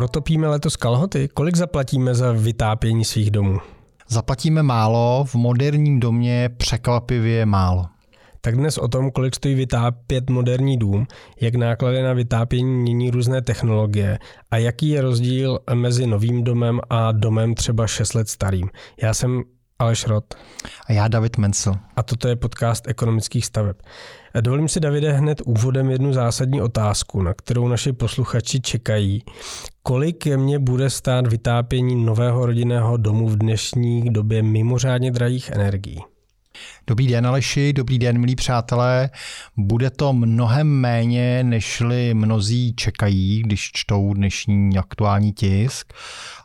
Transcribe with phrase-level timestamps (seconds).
[0.00, 1.28] Protopíme letos kalhoty?
[1.28, 3.58] Kolik zaplatíme za vytápění svých domů?
[4.08, 7.86] Zaplatíme málo, v moderním domě překvapivě málo.
[8.40, 11.06] Tak dnes o tom, kolik stojí vytápět moderní dům,
[11.40, 14.18] jak náklady na vytápění mění různé technologie
[14.50, 18.68] a jaký je rozdíl mezi novým domem a domem třeba 6 let starým.
[19.02, 19.42] Já jsem
[19.80, 20.34] Aleš Rot.
[20.86, 21.76] A já David Mencel.
[21.96, 23.76] A toto je podcast ekonomických staveb.
[24.40, 29.22] Dovolím si, Davide, hned úvodem jednu zásadní otázku, na kterou naši posluchači čekají.
[29.82, 36.00] Kolik mě bude stát vytápění nového rodinného domu v dnešní době mimořádně drahých energií?
[36.90, 39.10] Dobrý den Aleši, dobrý den milí přátelé.
[39.56, 45.92] Bude to mnohem méně, nežli mnozí čekají, když čtou dnešní aktuální tisk.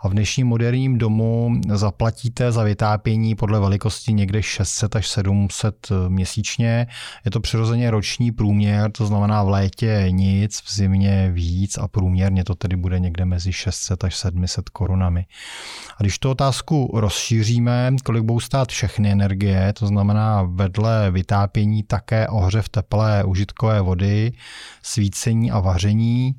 [0.01, 6.87] A v dnešním moderním domu zaplatíte za vytápění podle velikosti někde 600 až 700 měsíčně.
[7.25, 12.43] Je to přirozeně roční průměr, to znamená v létě nic, v zimě víc a průměrně
[12.43, 15.25] to tedy bude někde mezi 600 až 700 korunami.
[15.97, 22.27] A když tu otázku rozšíříme, kolik budou stát všechny energie, to znamená vedle vytápění také
[22.27, 24.31] ohřev teplé užitkové vody,
[24.81, 26.35] svícení a vaření,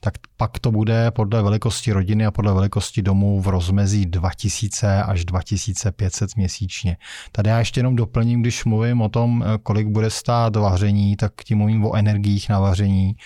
[0.00, 5.24] tak pak to bude podle velikosti rodiny a podle velikosti domu v rozmezí 2000 až
[5.24, 6.96] 2500 měsíčně.
[7.32, 11.58] Tady já ještě jenom doplním, když mluvím o tom, kolik bude stát vaření, tak tím
[11.58, 13.16] mluvím o energiích na vaření,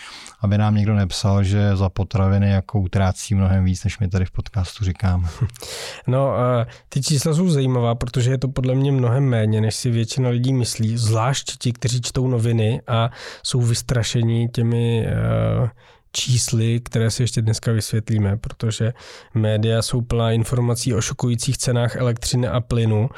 [0.41, 4.31] aby nám někdo nepsal, že za potraviny jako utrácí mnohem víc, než my tady v
[4.31, 5.29] podcastu říkáme.
[6.07, 6.33] No,
[6.89, 10.53] ty čísla jsou zajímavá, protože je to podle mě mnohem méně, než si většina lidí
[10.53, 13.11] myslí, zvlášť ti, kteří čtou noviny a
[13.43, 15.69] jsou vystrašeni těmi uh,
[16.13, 18.93] čísly, které si ještě dneska vysvětlíme, protože
[19.35, 23.09] média jsou plná informací o šokujících cenách elektřiny a plynu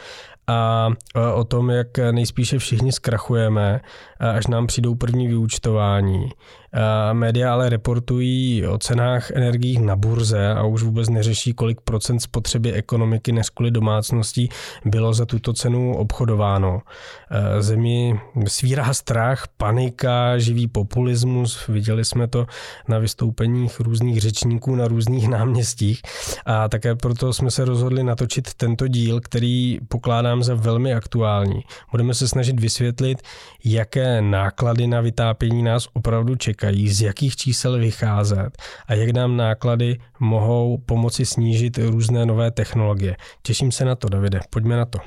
[0.46, 0.88] a
[1.34, 3.80] o tom, jak nejspíše všichni zkrachujeme,
[4.18, 6.30] až nám přijdou první vyúčtování.
[7.12, 12.72] Média ale reportují o cenách energií na burze a už vůbec neřeší, kolik procent spotřeby
[12.72, 14.48] ekonomiky než kvůli domácností
[14.84, 16.82] bylo za tuto cenu obchodováno.
[17.60, 21.66] Zemi svírá strach, panika, živý populismus.
[21.68, 22.46] Viděli jsme to
[22.88, 26.02] na vystoupeních různých řečníků na různých náměstích
[26.46, 31.62] a také proto jsme se rozhodli natočit tento díl, který pokládám za velmi aktuální.
[31.90, 33.22] Budeme se snažit vysvětlit,
[33.64, 38.50] jaké náklady na vytápění nás opravdu čekají čekají, z jakých čísel vycházet
[38.86, 43.16] a jak nám náklady mohou pomoci snížit různé nové technologie.
[43.42, 44.40] Těším se na to, Davide.
[44.50, 44.98] Pojďme na to.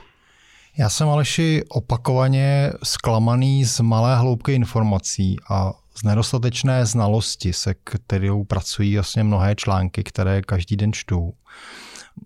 [0.77, 8.43] Já jsem Aleši opakovaně zklamaný z malé hloubky informací a z nedostatečné znalosti, se kterou
[8.43, 11.33] pracují vlastně mnohé články, které každý den čtu.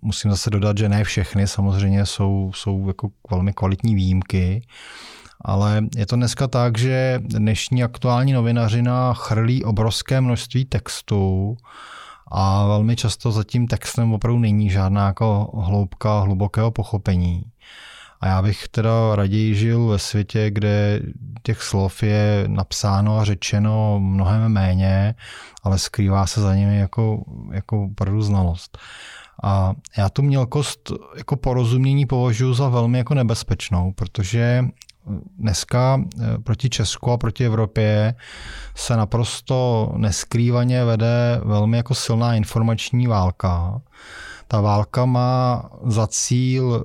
[0.02, 4.66] Musím zase dodat, že ne všechny samozřejmě jsou, jsou jako velmi kvalitní výjimky,
[5.40, 11.56] ale je to dneska tak, že dnešní aktuální novinařina chrlí obrovské množství textů
[12.28, 17.42] a velmi často za tím textem opravdu není žádná jako hloubka hlubokého pochopení.
[18.20, 21.00] A já bych teda raději žil ve světě, kde
[21.42, 25.14] těch slov je napsáno a řečeno mnohem méně,
[25.62, 28.78] ale skrývá se za nimi jako, jako opravdu znalost.
[29.42, 34.64] A já tu mělkost jako porozumění považuji za velmi jako nebezpečnou, protože
[35.38, 38.14] dneska eh, proti Česku a proti Evropě
[38.74, 43.80] se naprosto neskrývaně vede velmi jako silná informační válka.
[44.48, 46.84] Ta válka má za cíl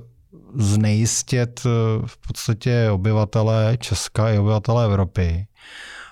[0.54, 1.68] znejistit eh,
[2.06, 5.46] v podstatě obyvatele Česka i obyvatele Evropy.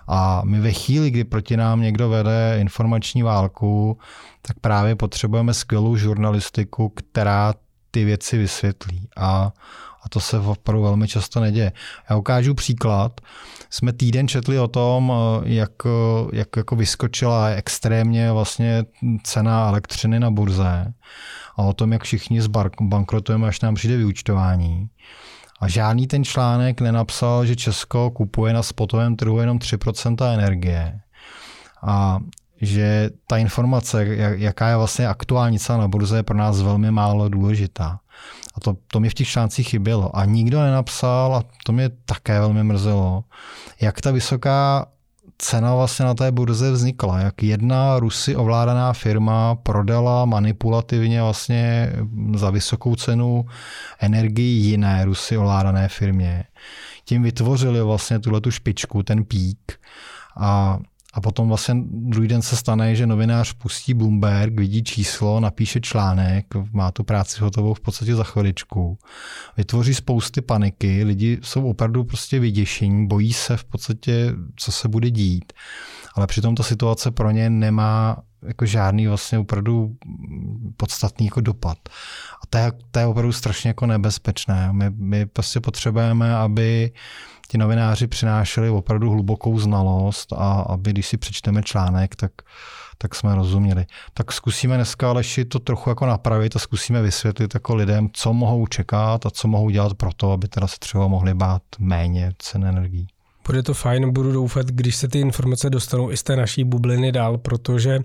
[0.08, 3.98] A my ve chvíli, kdy proti nám někdo vede informační válku,
[4.42, 7.54] tak právě potřebujeme skvělou žurnalistiku, která
[7.90, 9.08] ty věci vysvětlí.
[9.16, 9.52] A
[10.02, 11.72] a to se opravdu velmi často neděje.
[12.10, 13.20] Já ukážu příklad.
[13.70, 15.12] Jsme týden četli o tom,
[15.44, 15.72] jak,
[16.32, 18.84] jak jako vyskočila extrémně vlastně
[19.22, 20.92] cena elektřiny na burze
[21.56, 24.88] a o tom, jak všichni zbankrotujeme, až nám přijde vyučtování.
[25.60, 31.00] A žádný ten článek nenapsal, že Česko kupuje na spotovém trhu jenom 3% energie.
[31.82, 32.18] A
[32.60, 34.06] že ta informace,
[34.36, 38.00] jaká je vlastně aktuální cena na burze, je pro nás velmi málo důležitá.
[38.54, 40.16] A to, to mi v těch článcích chybělo.
[40.16, 43.24] A nikdo nenapsal, a to mě také velmi mrzelo,
[43.80, 44.86] jak ta vysoká
[45.38, 51.92] cena vlastně na té burze vznikla, jak jedna Rusy ovládaná firma prodala manipulativně vlastně
[52.34, 53.46] za vysokou cenu
[54.00, 56.44] energii jiné Rusy ovládané firmě.
[57.04, 59.80] Tím vytvořili vlastně tuhle tu špičku, ten pík
[60.40, 60.78] a
[61.18, 66.46] a potom vlastně druhý den se stane, že novinář pustí Bloomberg, vidí číslo, napíše článek,
[66.72, 68.98] má tu práci hotovou v podstatě za chviličku.
[69.56, 75.10] Vytvoří spousty paniky, lidi jsou opravdu prostě vyděšení, bojí se v podstatě, co se bude
[75.10, 75.52] dít.
[76.14, 78.16] Ale přitom ta situace pro ně nemá
[78.46, 79.96] jako žádný vlastně opravdu
[80.76, 81.78] podstatný jako dopad.
[82.42, 84.68] A to je, to je opravdu strašně jako nebezpečné.
[84.72, 86.92] My, my prostě potřebujeme, aby
[87.48, 92.32] ti novináři přinášeli opravdu hlubokou znalost a aby když si přečteme článek, tak,
[92.98, 93.86] tak jsme rozuměli.
[94.14, 98.66] Tak zkusíme dneska Aleši to trochu jako napravit a zkusíme vysvětlit jako lidem, co mohou
[98.66, 102.64] čekat a co mohou dělat pro to, aby teda se třeba mohli bát méně cen
[102.64, 103.08] energií.
[103.48, 107.12] Bude to fajn, budu doufat, když se ty informace dostanou i z té naší bubliny
[107.12, 107.98] dál, protože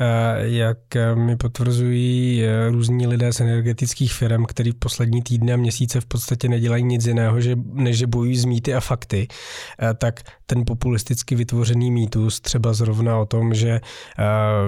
[0.00, 0.04] eh,
[0.38, 0.78] jak
[1.14, 6.06] mi potvrzují eh, různí lidé z energetických firm, kteří v poslední týdny a měsíce v
[6.06, 9.28] podstatě nedělají nic jiného, že, než že bojují z mýty a fakty,
[9.82, 13.80] eh, tak ten populisticky vytvořený mýtus třeba zrovna o tom, že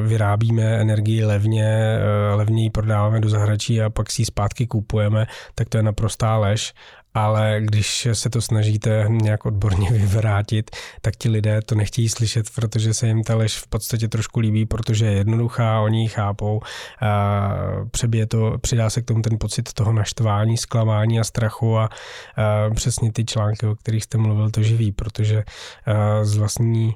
[0.05, 1.99] vyrábíme energii levně,
[2.35, 6.37] levně ji prodáváme do zahraničí a pak si ji zpátky kupujeme, tak to je naprostá
[6.37, 6.75] lež
[7.15, 10.71] ale když se to snažíte nějak odborně vyvrátit,
[11.01, 14.67] tak ti lidé to nechtějí slyšet, protože se jim ta lež v podstatě trošku líbí,
[14.67, 16.61] protože je jednoduchá, oni ji chápou,
[17.01, 17.51] a
[17.91, 21.85] přebije to, přidá se k tomu ten pocit toho naštvání, zklamání a strachu a,
[22.37, 25.43] a přesně ty články, o kterých jste mluvil, to živí, protože
[26.23, 26.95] z vlastního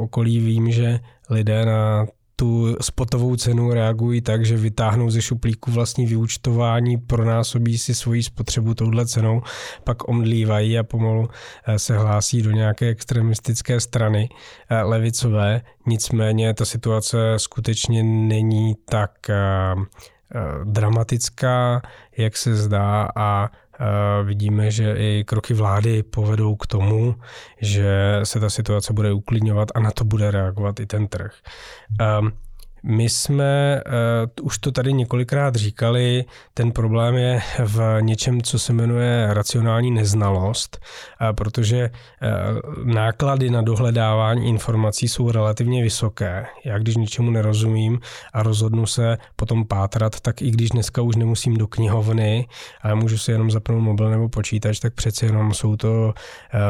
[0.00, 1.00] okolí vím, že
[1.30, 2.06] lidé na
[2.40, 8.74] tu spotovou cenu reagují tak, že vytáhnou ze šuplíku vlastní vyučtování, pronásobí si svoji spotřebu
[8.74, 9.42] touhle cenou,
[9.84, 11.28] pak omdlívají a pomalu
[11.66, 14.28] eh, se hlásí do nějaké extremistické strany
[14.70, 15.62] eh, levicové.
[15.86, 19.74] Nicméně ta situace skutečně není tak eh,
[20.64, 21.82] dramatická,
[22.16, 23.50] jak se zdá a
[24.24, 27.14] vidíme, že i kroky vlády povedou k tomu,
[27.60, 31.34] že se ta situace bude uklidňovat a na to bude reagovat i ten trh.
[32.82, 33.82] My jsme
[34.38, 39.90] uh, už to tady několikrát říkali, ten problém je v něčem, co se jmenuje racionální
[39.90, 40.78] neznalost,
[41.20, 46.46] uh, protože uh, náklady na dohledávání informací jsou relativně vysoké.
[46.64, 48.00] Já když ničemu nerozumím
[48.32, 52.46] a rozhodnu se potom pátrat, tak i když dneska už nemusím do knihovny,
[52.82, 56.14] ale můžu si jenom zapnout mobil nebo počítač, tak přece jenom jsou to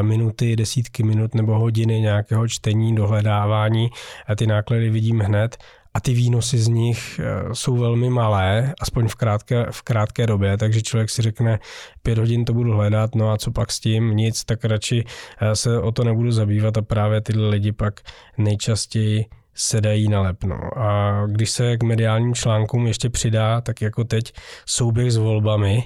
[0.01, 3.89] minuty, desítky minut nebo hodiny nějakého čtení, dohledávání
[4.27, 5.57] a ty náklady vidím hned
[5.93, 10.57] a ty výnosy z nich eh, jsou velmi malé, aspoň v krátké, v krátké době,
[10.57, 11.59] takže člověk si řekne,
[12.03, 15.03] pět hodin to budu hledat, no a co pak s tím, nic, tak radši
[15.41, 16.77] eh, se o to nebudu zabývat.
[16.77, 18.01] A právě tyhle lidi pak
[18.37, 19.25] nejčastěji
[19.59, 20.79] se dají nalepno.
[20.79, 24.33] A když se k mediálním článkům ještě přidá, tak jako teď
[24.65, 25.83] souběh s volbami,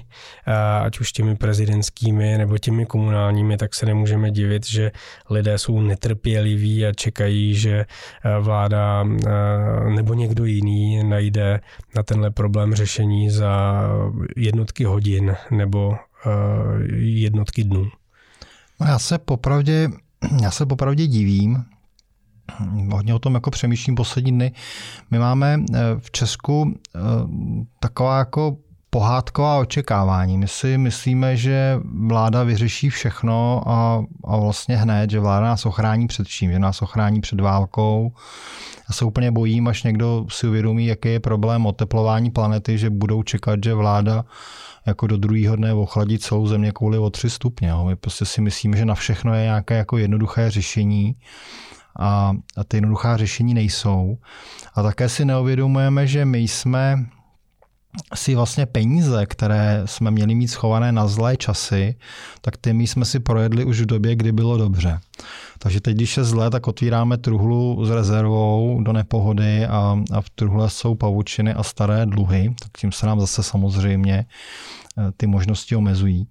[0.82, 4.90] ať už těmi prezidentskými nebo těmi komunálními, tak se nemůžeme divit, že
[5.30, 7.84] lidé jsou netrpěliví a čekají, že
[8.40, 9.04] vláda
[9.94, 11.60] nebo někdo jiný najde
[11.96, 13.82] na tenhle problém řešení za
[14.36, 15.96] jednotky hodin nebo
[16.98, 17.88] jednotky dnů.
[18.80, 19.88] No já se popravdě,
[20.42, 21.64] já se popravdě divím,
[22.92, 24.52] hodně o tom jako přemýšlím poslední dny.
[25.10, 26.98] My máme eh, v Česku eh,
[27.80, 28.56] taková jako
[28.94, 30.38] pohádková očekávání.
[30.38, 36.06] My si myslíme, že vláda vyřeší všechno a, a vlastně hned, že vláda nás ochrání
[36.06, 38.12] před čím, že nás ochrání před válkou.
[38.88, 43.22] Já se úplně bojím, až někdo si uvědomí, jaký je problém oteplování planety, že budou
[43.22, 44.24] čekat, že vláda
[44.86, 47.72] jako do druhého dne ochladit celou země kvůli o tři stupně.
[47.86, 51.16] My prostě si myslíme, že na všechno je nějaké jako jednoduché řešení
[51.98, 54.18] a, a ty jednoduchá řešení nejsou.
[54.74, 57.06] A také si neuvědomujeme, že my jsme
[58.14, 61.96] si vlastně peníze, které jsme měli mít schované na zlé časy,
[62.40, 65.00] tak ty my jsme si projedli už v době, kdy bylo dobře.
[65.58, 70.30] Takže teď, když je zlé, tak otvíráme truhlu s rezervou do nepohody a, a v
[70.30, 74.26] truhle jsou pavučiny a staré dluhy, tak tím se nám zase samozřejmě
[75.16, 76.28] ty možnosti omezují.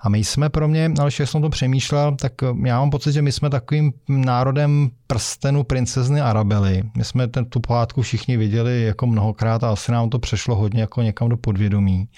[0.00, 2.32] A my jsme pro mě, ale když jsem to přemýšlel, tak
[2.64, 6.82] já mám pocit, že my jsme takovým národem prstenu princezny Arabely.
[6.96, 10.80] My jsme ten, tu pohádku všichni viděli jako mnohokrát a asi nám to přešlo hodně
[10.80, 12.08] jako někam do podvědomí.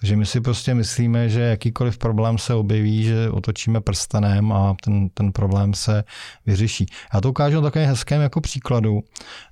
[0.00, 5.08] Takže my si prostě myslíme, že jakýkoliv problém se objeví, že otočíme prstenem a ten,
[5.08, 6.04] ten problém se
[6.46, 6.86] vyřeší.
[7.14, 9.00] Já to ukážu na takovém hezkém jako příkladu.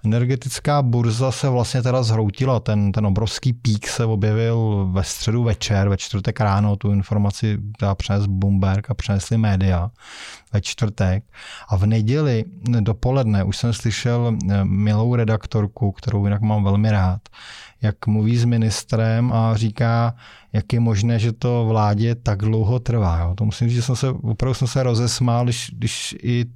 [0.04, 2.61] Energetická burza se vlastně teda zhroutila.
[2.61, 6.76] Ten, ten obrovský pík se objevil ve středu večer, ve čtvrtek ráno.
[6.76, 9.90] Tu informaci dá přes Bloomberg a přenesli média
[10.52, 11.25] ve čtvrtek.
[11.68, 12.44] A v neděli
[12.80, 17.20] dopoledne už jsem slyšel eh, milou redaktorku, kterou jinak mám velmi rád,
[17.82, 20.14] jak mluví s ministrem a říká,
[20.52, 23.18] jak je možné, že to vládě tak dlouho trvá.
[23.18, 23.34] Jo.
[23.34, 26.46] To musím říct, že jsem se, opravdu jsem se rozesmál, když, když i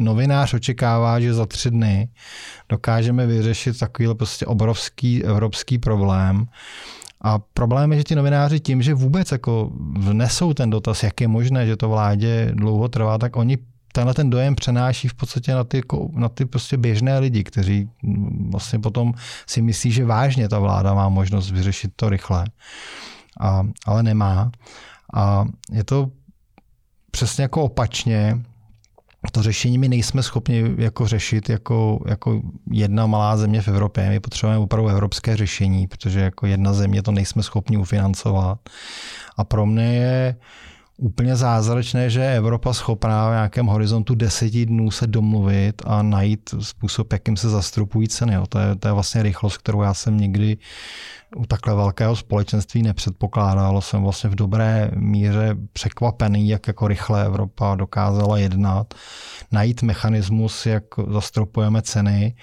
[0.00, 2.08] novinář očekává, že za tři dny
[2.68, 6.46] dokážeme vyřešit takový prostě obrovský evropský problém.
[7.24, 11.28] A problém je, že ti novináři tím, že vůbec jako vnesou ten dotaz, jak je
[11.28, 13.58] možné, že to vládě dlouho trvá, tak oni
[13.92, 17.90] tenhle ten dojem přenáší v podstatě na ty, na ty prostě běžné lidi, kteří
[18.50, 19.12] vlastně potom
[19.46, 22.44] si myslí, že vážně ta vláda má možnost vyřešit to rychle,
[23.40, 24.50] a, ale nemá.
[25.14, 26.10] A je to
[27.10, 28.42] přesně jako opačně,
[29.32, 34.08] to řešení my nejsme schopni jako řešit jako, jako jedna malá země v Evropě.
[34.08, 38.58] My potřebujeme opravdu evropské řešení, protože jako jedna země to nejsme schopni ufinancovat.
[39.36, 40.36] A pro mě je
[40.98, 46.54] úplně zázračné, že je Evropa schopná v nějakém horizontu deseti dnů se domluvit a najít
[46.60, 48.36] způsob, jakým se zastropují ceny.
[48.48, 50.56] To je, to je vlastně rychlost, kterou já jsem nikdy
[51.36, 53.80] u takhle velkého společenství nepředpokládal.
[53.80, 58.94] Jsem vlastně v dobré míře překvapený, jak jako rychle Evropa dokázala jednat,
[59.52, 62.34] najít mechanismus, jak zastropujeme ceny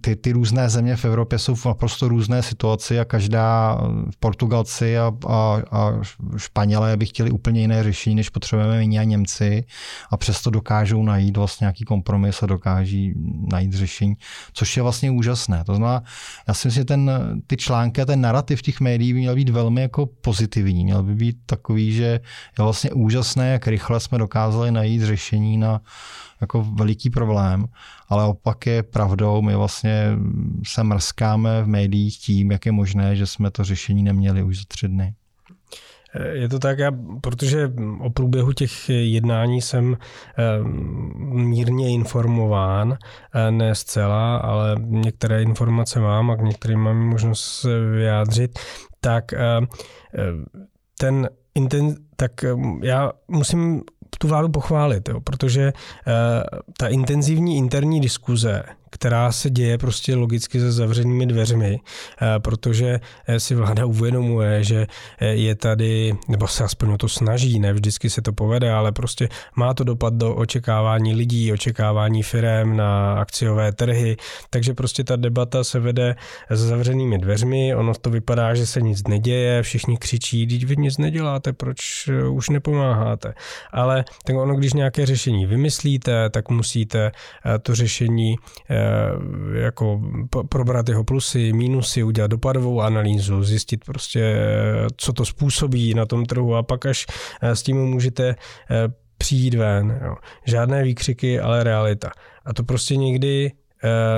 [0.00, 3.78] ty, ty různé země v Evropě jsou v naprosto různé situaci a každá
[4.20, 5.92] Portugalci a, a, a
[6.36, 9.64] Španělé by chtěli úplně jiné řešení, než potřebujeme my a Němci
[10.10, 13.14] a přesto dokážou najít vlastně nějaký kompromis a dokáží
[13.52, 14.14] najít řešení,
[14.52, 15.64] což je vlastně úžasné.
[15.64, 16.02] To znamená,
[16.48, 17.10] já si myslím, že ten,
[17.46, 20.84] ty články a ten narrativ těch médií by měl být velmi jako pozitivní.
[20.84, 22.20] Měl by být takový, že je
[22.58, 25.80] vlastně úžasné, jak rychle jsme dokázali najít řešení na
[26.42, 27.64] jako veliký problém,
[28.08, 30.06] ale opak je pravdou, my vlastně
[30.66, 34.64] se mrskáme v médiích tím, jak je možné, že jsme to řešení neměli už za
[34.68, 35.14] tři dny.
[36.32, 40.42] Je to tak, já, protože o průběhu těch jednání jsem eh,
[41.24, 42.98] mírně informován,
[43.34, 48.58] eh, ne zcela, ale některé informace mám a k některým mám možnost se vyjádřit,
[49.00, 49.38] tak eh,
[50.98, 52.32] ten inten, tak
[52.82, 53.82] já musím
[54.18, 55.72] tu vládu pochválit, jo, protože
[56.78, 63.40] ta intenzivní interní diskuze, která se děje prostě logicky se zavřenými dveřmi, eh, protože eh,
[63.40, 64.86] si vláda uvědomuje, že
[65.20, 68.92] eh, je tady, nebo se aspoň o to snaží, ne vždycky se to povede, ale
[68.92, 74.16] prostě má to dopad do očekávání lidí, očekávání firm na akciové trhy,
[74.50, 76.16] takže prostě ta debata se vede
[76.50, 80.98] s zavřenými dveřmi, ono to vypadá, že se nic neděje, všichni křičí, když vy nic
[80.98, 83.34] neděláte, proč už nepomáháte.
[83.72, 87.12] Ale tak ono, když nějaké řešení vymyslíte, tak musíte
[87.62, 88.36] to řešení
[89.54, 90.00] jako
[90.48, 94.36] probrat jeho plusy, mínusy, udělat dopadovou analýzu, zjistit prostě,
[94.96, 97.06] co to způsobí na tom trhu a pak až
[97.42, 98.36] eh, s tím můžete eh,
[99.18, 100.00] přijít ven.
[100.04, 100.14] Jo.
[100.44, 102.10] Žádné výkřiky, ale realita.
[102.44, 103.52] A to prostě někdy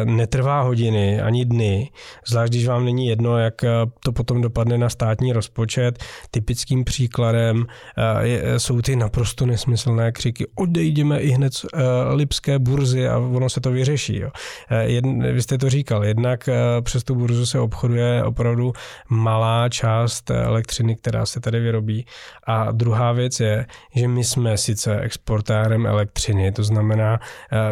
[0.04, 1.90] netrvá hodiny ani dny,
[2.26, 3.68] zvlášť když vám není jedno, jak eh,
[4.04, 6.04] to potom dopadne na státní rozpočet.
[6.30, 7.66] Typickým příkladem
[7.98, 11.66] eh, jsou ty naprosto nesmyslné křiky odejdeme i hned z
[12.14, 14.16] Lipské burzy a ono se to vyřeší.
[14.16, 14.30] Jo.
[15.32, 16.48] vy jste to říkal, jednak
[16.80, 18.72] přes tu burzu se obchoduje opravdu
[19.08, 22.06] malá část elektřiny, která se tady vyrobí.
[22.46, 27.20] A druhá věc je, že my jsme sice exportérem elektřiny, to znamená,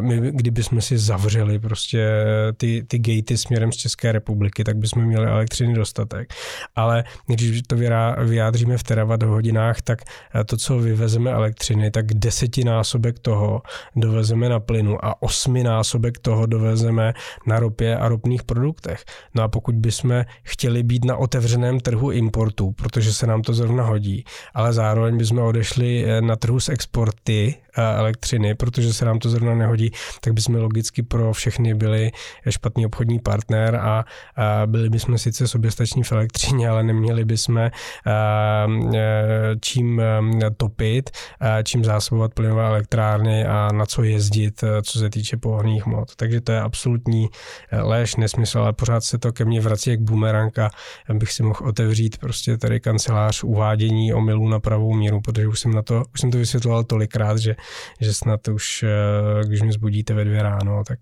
[0.01, 2.09] my kdybychom si zavřeli prostě prostě
[2.57, 6.35] ty, ty gatey směrem z České republiky, tak bychom měli elektřiny dostatek.
[6.77, 7.77] Ale když to
[8.25, 10.03] vyjádříme v terawatt hodinách, tak
[10.35, 13.63] eh, to, co vyvezeme elektřiny, tak desetinásobek toho
[13.97, 17.13] dovezeme na plynu a osminásobek toho dovezeme
[17.47, 19.05] na ropě a ropných produktech.
[19.35, 23.85] No a pokud bychom chtěli být na otevřeném trhu importu, protože se nám to zrovna
[23.85, 24.25] hodí,
[24.55, 29.29] ale zároveň bychom odešli eh, na trhu s exporty eh, elektřiny, protože se nám to
[29.31, 32.11] zrovna nehodí, tak bychom logicky pro všechny byli
[32.51, 34.05] špatný obchodní partner a,
[34.67, 37.71] byli bychom sice soběstační v elektřině, ale neměli bychom e,
[39.61, 41.11] čím e, topit,
[41.65, 46.17] čím zásobovat plynové elektrárny a na co jezdit, e, co se týče pohonných hmot.
[46.17, 47.29] Takže to je absolutní
[47.73, 50.71] lež, nesmysl, ale pořád se to ke mně vrací jak bumeranka,
[51.13, 55.75] bych si mohl otevřít prostě tady kancelář uvádění omylů na pravou míru, protože už jsem
[55.75, 57.57] na to, už jsem to vysvětloval tolikrát, že,
[58.01, 58.85] že snad už,
[59.45, 60.99] když mě zbudíte ve dvě ráno, tak,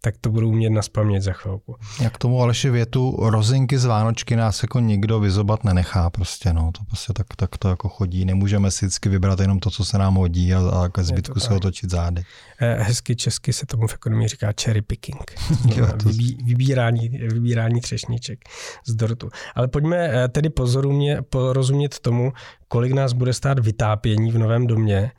[0.00, 1.76] tak tak to budu umět naspamět za chvilku.
[2.00, 6.84] Jak tomu Aleši větu, rozinky z Vánočky nás jako nikdo vyzobat nenechá prostě, no, to
[6.84, 10.14] prostě tak, tak to jako chodí, nemůžeme si vždycky vybrat jenom to, co se nám
[10.14, 12.22] hodí a, a ke zbytku se otočit zády.
[12.60, 15.32] Eh, hezky česky se tomu v ekonomii říká cherry picking,
[15.76, 16.08] jo, to...
[16.08, 18.38] Vybí, vybírání, vybírání třešniček
[18.86, 19.28] z dortu.
[19.54, 22.32] Ale pojďme eh, tedy pozorumě, porozumět tomu,
[22.68, 25.10] kolik nás bude stát vytápění v novém domě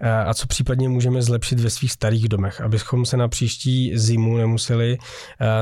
[0.00, 4.36] eh, a co případně můžeme zlepšit ve svých starých domech, abychom se na příští zimu
[4.36, 4.98] nemuseli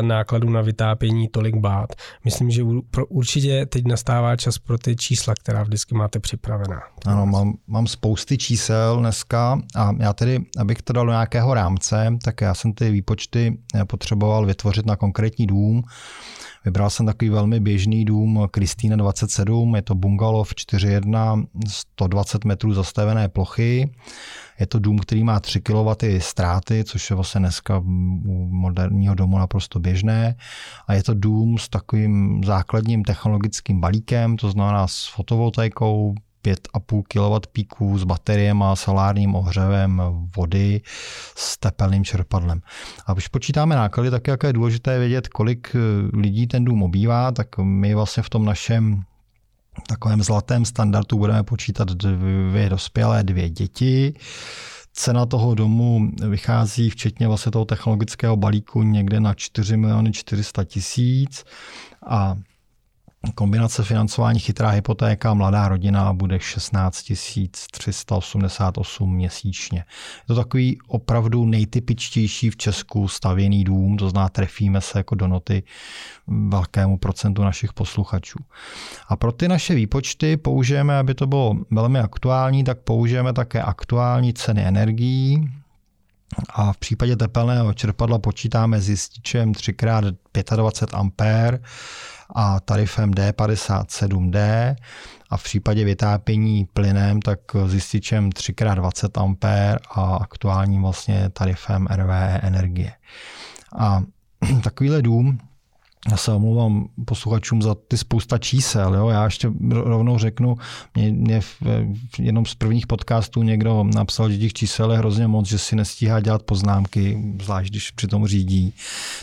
[0.01, 1.89] nákladu na vytápění tolik bát.
[2.25, 2.63] Myslím, že
[3.09, 6.81] určitě teď nastává čas pro ty čísla, která vždycky máte připravená.
[7.07, 12.41] Ano, mám, mám spousty čísel dneska a já tedy, abych to dal nějakého rámce, tak
[12.41, 15.83] já jsem ty výpočty eh, potřeboval vytvořit na konkrétní dům.
[16.65, 22.75] Vybral jsem takový velmi běžný dům Kristýna 27, je to bungalov 4.1 má 120 metrů
[22.75, 23.91] zastavené plochy.
[24.61, 29.39] Je to dům, který má 3 kW ztráty, což je vlastně dneska u moderního domu
[29.39, 30.37] naprosto běžné.
[30.87, 37.47] A je to dům s takovým základním technologickým balíkem, to znamená s fotovoltaikou, 5,5 kW
[37.53, 40.03] píků s bateriem a solárním ohřevem
[40.37, 40.81] vody
[41.37, 42.61] s tepelným čerpadlem.
[43.07, 45.77] A když počítáme náklady, tak jak je důležité vědět, kolik
[46.13, 49.03] lidí ten dům obývá, tak my vlastně v tom našem
[49.87, 54.15] takovém zlatém standardu budeme počítat dvě dospělé, dvě děti.
[54.93, 61.45] Cena toho domu vychází včetně vlastně toho technologického balíku někde na 4 miliony 400 tisíc
[62.07, 62.37] a
[63.35, 67.13] Kombinace financování chytrá hypotéka mladá rodina bude 16
[67.71, 69.79] 388 měsíčně.
[69.79, 75.29] Je to takový opravdu nejtypičtější v Česku stavěný dům, to zná, trefíme se jako do
[75.29, 75.63] noty
[76.27, 78.39] velkému procentu našich posluchačů.
[79.09, 84.35] A pro ty naše výpočty použijeme, aby to bylo velmi aktuální, tak použijeme také aktuální
[84.35, 85.51] ceny energií,
[86.49, 91.61] a v případě tepelného čerpadla počítáme s jističem 3x25
[92.35, 94.39] A a tarifem D57D
[95.31, 102.41] a v případě vytápění plynem tak s jističem 3x20 A a aktuálním vlastně tarifem RVE
[102.43, 102.93] energie.
[103.79, 104.03] A
[104.63, 105.39] takovýhle dům
[106.09, 108.95] já se omlouvám posluchačům za ty spousta čísel.
[108.95, 109.09] Jo?
[109.09, 110.57] Já ještě rovnou řeknu,
[110.95, 115.27] mě, mě v, v jednom z prvních podcastů někdo napsal, že těch čísel je hrozně
[115.27, 118.75] moc, že si nestíhá dělat poznámky, zvlášť když při tom řídí.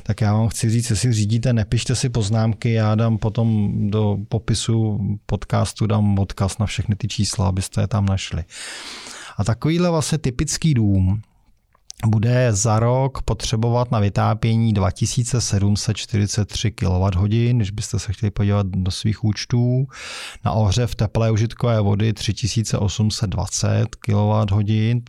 [0.03, 4.99] Tak já vám chci říct, jestli řídíte, nepište si poznámky, já dám potom do popisu
[5.25, 8.43] podcastu dám odkaz na všechny ty čísla, abyste je tam našli.
[9.37, 11.21] A takovýhle vlastně typický dům,
[12.05, 19.23] bude za rok potřebovat na vytápění 2743 kWh, když byste se chtěli podívat do svých
[19.23, 19.87] účtů.
[20.45, 24.53] Na ohřev teplé užitkové vody 3820 kWh,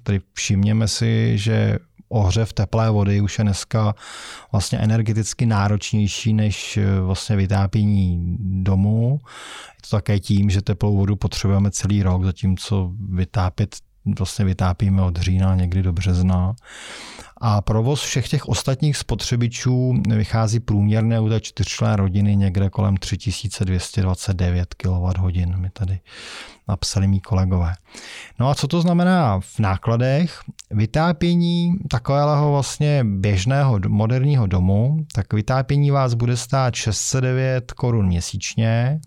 [0.02, 1.78] tedy všimněme si, že
[2.08, 3.94] ohřev teplé vody už je dneska
[4.52, 9.20] vlastně energeticky náročnější než eh, vlastně vytápění domu.
[9.76, 13.76] Je to také tím, že teplou vodu potřebujeme celý rok, zatímco vytápět
[14.18, 16.54] vlastně vytápíme od října někdy do března.
[17.40, 24.74] A provoz všech těch ostatních spotřebičů vychází průměrně u té čtyřčlenné rodiny někde kolem 3229
[24.74, 25.46] kWh.
[25.56, 26.00] Mi tady
[26.68, 27.72] napsali mý kolegové.
[28.38, 30.40] No a co to znamená v nákladech?
[30.70, 39.00] Vytápění takového vlastně běžného moderního domu, tak vytápění vás bude stát 609 korun měsíčně.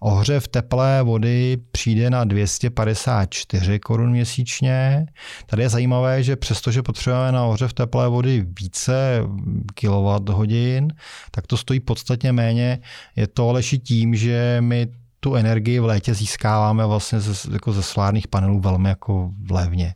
[0.00, 5.06] Ohřev teplé vody přijde na 254 korun měsíčně.
[5.46, 9.22] Tady je zajímavé, že přestože potřebujeme na ohřev teplé vody více
[9.74, 10.96] kWh,
[11.30, 12.78] tak to stojí podstatně méně.
[13.16, 14.86] Je to ale tím, že my
[15.20, 19.94] tu energii v létě získáváme vlastně ze, jako ze solárních panelů velmi jako levně.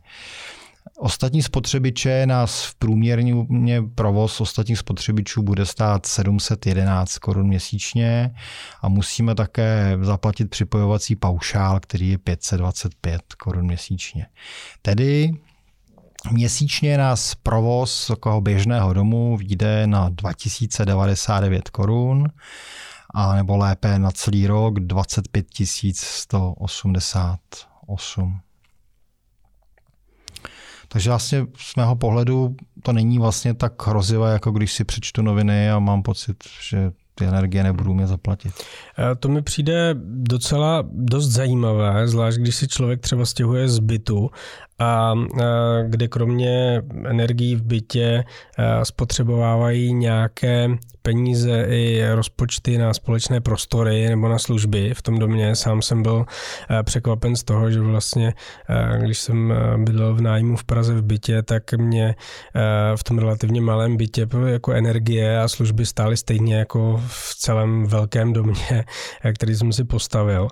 [0.97, 8.35] Ostatní spotřebiče nás v průměrně provoz ostatních spotřebičů bude stát 711 korun měsíčně
[8.81, 14.27] a musíme také zaplatit připojovací paušál, který je 525 korun měsíčně.
[14.81, 15.31] Tedy
[16.31, 22.27] Měsíčně nás provoz takového běžného domu vyjde na 2099 korun
[23.13, 25.47] a nebo lépe na celý rok 25
[25.93, 28.39] 188.
[30.91, 35.71] Takže vlastně z mého pohledu to není vlastně tak hrozivé, jako když si přečtu noviny
[35.71, 36.37] a mám pocit,
[36.69, 38.53] že ty energie nebudou mě zaplatit.
[38.99, 44.31] E, to mi přijde docela dost zajímavé, zvlášť když si člověk třeba stěhuje z bytu
[44.81, 45.13] a
[45.87, 48.23] kde kromě energií v bytě
[48.83, 50.69] spotřebovávají nějaké
[51.01, 55.55] peníze i rozpočty na společné prostory nebo na služby v tom domě.
[55.55, 56.25] Sám jsem byl
[56.83, 58.33] překvapen z toho, že vlastně,
[58.99, 62.15] když jsem bydlel v nájmu v Praze v bytě, tak mě
[62.95, 68.33] v tom relativně malém bytě jako energie a služby stály stejně jako v celém velkém
[68.33, 68.85] domě,
[69.35, 70.47] který jsem si postavil.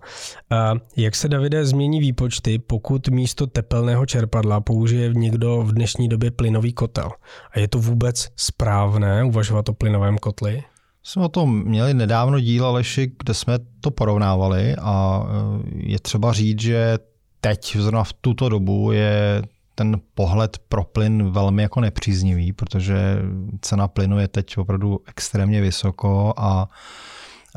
[0.97, 6.31] Jak se, Davide, změní výpočty, pokud místo tepelného čerpání čerpadla použije někdo v dnešní době
[6.31, 7.11] plynový kotel.
[7.51, 10.63] A je to vůbec správné uvažovat o plynovém kotli?
[11.03, 16.33] Jsme o tom měli nedávno díl, Aleši, kde jsme to porovnávali a e, je třeba
[16.33, 16.97] říct, že
[17.41, 19.41] teď, zrovna v tuto dobu, je
[19.75, 23.21] ten pohled pro plyn velmi jako nepříznivý, protože
[23.61, 26.69] cena plynu je teď opravdu extrémně vysoko a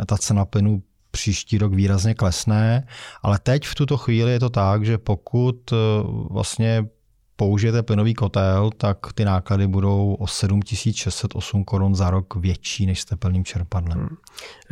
[0.06, 2.86] ta cena plynu příští rok výrazně klesne,
[3.22, 5.76] ale teď v tuto chvíli je to tak, že pokud eh,
[6.30, 6.84] vlastně
[7.36, 13.04] použijete plynový kotel, tak ty náklady budou o 7608 korun za rok větší než s
[13.04, 13.98] teplným čerpadlem.
[13.98, 14.16] Hmm.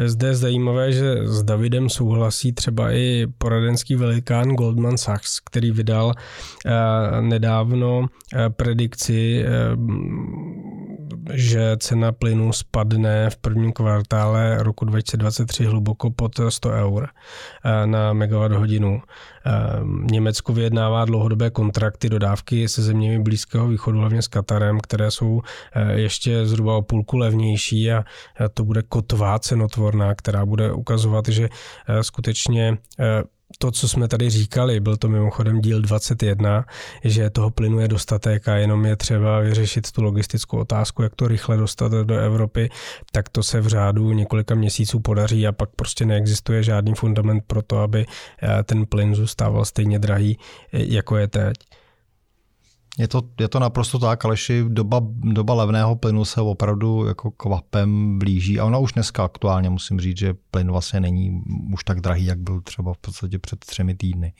[0.08, 6.12] Zde je zajímavé, že s Davidem souhlasí třeba i poradenský velikán Goldman Sachs, který vydal
[6.66, 6.72] eh,
[7.20, 9.44] nedávno eh, predikci,
[11.32, 17.08] že cena plynu spadne v prvním kvartále roku 2023 hluboko pod 100 eur
[17.84, 19.02] na megawatt hodinu.
[20.10, 25.40] Německo vyjednává dlouhodobé kontrakty dodávky se zeměmi Blízkého východu, hlavně s Katarem, které jsou
[25.94, 28.04] ještě zhruba o půlku levnější a
[28.54, 31.48] to bude kotová cenotvorná, která bude ukazovat, že
[32.00, 32.78] skutečně
[33.58, 36.64] to, co jsme tady říkali, byl to mimochodem díl 21,
[37.04, 41.28] že toho plynu je dostatek a jenom je třeba vyřešit tu logistickou otázku, jak to
[41.28, 42.70] rychle dostat do Evropy,
[43.12, 47.62] tak to se v řádu několika měsíců podaří a pak prostě neexistuje žádný fundament pro
[47.62, 48.06] to, aby
[48.42, 50.38] eh, ten plyn zůstával stejně drahý,
[50.72, 51.56] eh, jako je teď.
[53.00, 54.36] Je to, je to naprosto tak, ale
[54.68, 55.00] doba,
[55.32, 60.18] doba levného plynu se opravdu jako kvapem blíží a ona už dneska aktuálně musím říct,
[60.18, 64.32] že plyn vlastně není už tak drahý, jak byl třeba v podstatě před třemi týdny.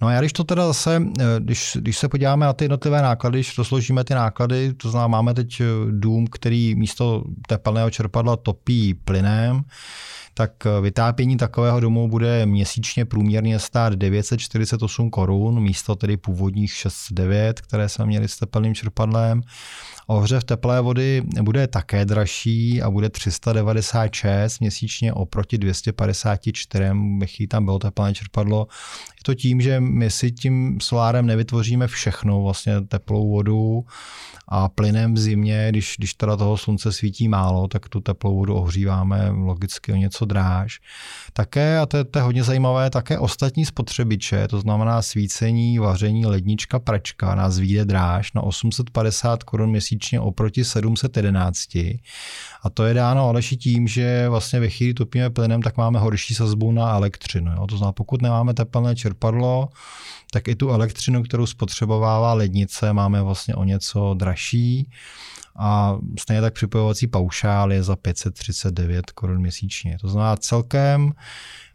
[0.00, 3.02] No a já když to teda zase, eh, když, když se podíváme na ty jednotlivé
[3.02, 8.36] náklady, když rozložíme ty náklady, to znamená, máme teď eh, dům, který místo tepelného čerpadla
[8.36, 9.62] topí plynem,
[10.34, 17.60] tak eh, vytápění takového domu bude měsíčně průměrně stát 948 korun, místo tedy původních 609,
[17.72, 19.42] které jsme měli s teplným čerpadlem.
[20.06, 26.84] Ohřev teplé vody bude také dražší a bude 396 měsíčně oproti 254,
[27.18, 28.66] ve tam bylo teplné čerpadlo.
[29.22, 33.84] Je to tím, že my si tím solárem nevytvoříme všechno, vlastně teplou vodu,
[34.54, 38.54] a plynem v zimě, když, když teda toho slunce svítí málo, tak tu teplou vodu
[38.54, 40.80] ohříváme logicky o něco dráž.
[41.32, 46.78] Také, a to, to je hodně zajímavé, také ostatní spotřebiče, to znamená svícení, vaření, lednička,
[46.78, 51.74] pračka, nás vyjde dráž na 850 korun měsíčně oproti 711.
[52.62, 56.34] A to je dáno Aleši tím, že vlastně ve chvíli topíme plynem, tak máme horší
[56.34, 57.52] sazbu na elektřinu.
[57.52, 57.66] Jo?
[57.66, 59.68] To znamená, pokud nemáme tepelné čerpadlo,
[60.32, 64.90] tak i tu elektřinu, kterou spotřebovává lednice, máme vlastně o něco dražší.
[65.56, 69.98] A stejně tak připojovací paušál je za 539 korun měsíčně.
[70.00, 71.12] To znamená celkem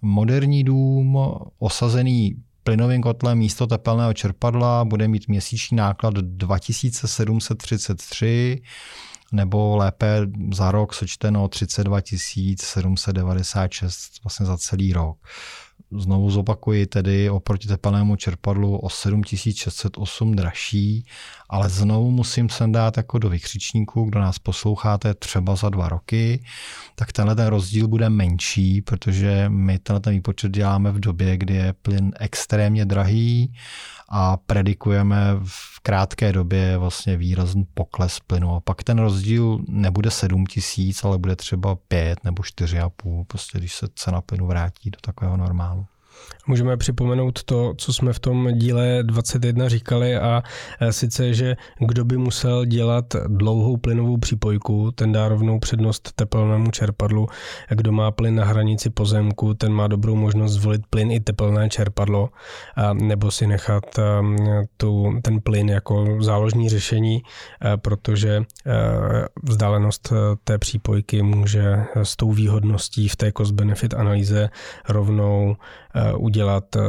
[0.02, 1.18] moderní dům
[1.60, 8.62] osazený plynovým kotlem místo tepelného čerpadla bude mít měsíční náklad 2733
[9.32, 10.22] nebo lépe
[10.54, 12.00] za rok sečteno 32
[12.58, 15.18] 796 vlastně za celý rok
[15.92, 21.06] znovu zopakuji, tedy oproti tepelnému čerpadlu o 7608 dražší,
[21.50, 26.44] ale znovu musím sem dát jako do vykřičníku, kdo nás posloucháte třeba za dva roky,
[26.96, 31.54] tak tenhle ten rozdíl bude menší, protože my tenhle ten výpočet děláme v době, kdy
[31.54, 33.54] je plyn extrémně drahý
[34.10, 38.56] a predikujeme v krátké době vlastně výrazný pokles plynu.
[38.56, 43.76] A pak ten rozdíl nebude 7 tisíc, ale bude třeba 5 nebo 4,5, prostě když
[43.76, 45.86] se cena plynu vrátí do takového normálu.
[46.48, 50.44] Můžeme připomenout to, co jsme v tom díle 21 říkali a
[50.80, 56.72] e, sice, že kdo by musel dělat dlouhou plynovou přípojku, ten dá rovnou přednost teplnému
[56.72, 57.28] čerpadlu.
[57.70, 62.30] Kdo má plyn na hranici pozemku, ten má dobrou možnost zvolit plyn i teplné čerpadlo,
[62.94, 64.04] nebo si nechat e,
[64.78, 67.22] tu, ten plyn jako záložní řešení,
[67.66, 68.44] e, protože
[69.44, 74.50] vzdálenost té přípojky může s tou výhodností v té cost-benefit analýze
[74.90, 75.56] rovnou
[76.18, 76.37] udělat
[76.76, 76.80] eh,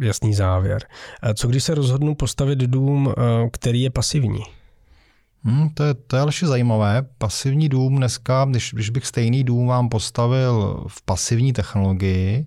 [0.00, 0.84] jasný závěr.
[1.22, 4.40] Eh, co když se rozhodnu postavit dům, eh, který je pasivní?
[5.42, 7.06] Hmm, to, je, to je zajímavé.
[7.18, 12.46] Pasivní dům dneska, když, když bych stejný dům vám postavil v pasivní technologii,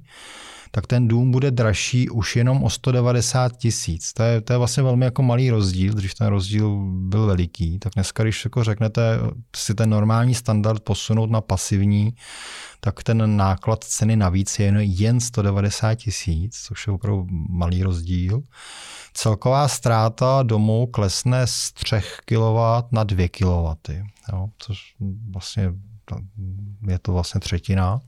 [0.71, 4.13] tak ten dům bude dražší už jenom o 190 tisíc.
[4.13, 7.79] To je, to je vlastně velmi jako malý rozdíl, když ten rozdíl byl veliký.
[7.79, 9.19] Tak dneska, když jako řeknete
[9.55, 12.15] si ten normální standard posunout na pasivní,
[12.79, 18.41] tak ten náklad ceny navíc je jen 190 tisíc, což je opravdu malý rozdíl.
[19.13, 22.57] Celková ztráta domů klesne z 3 kW
[22.91, 23.91] na 2 kW,
[24.33, 24.95] jo, což
[25.31, 25.73] vlastně
[26.87, 27.99] je to vlastně třetina.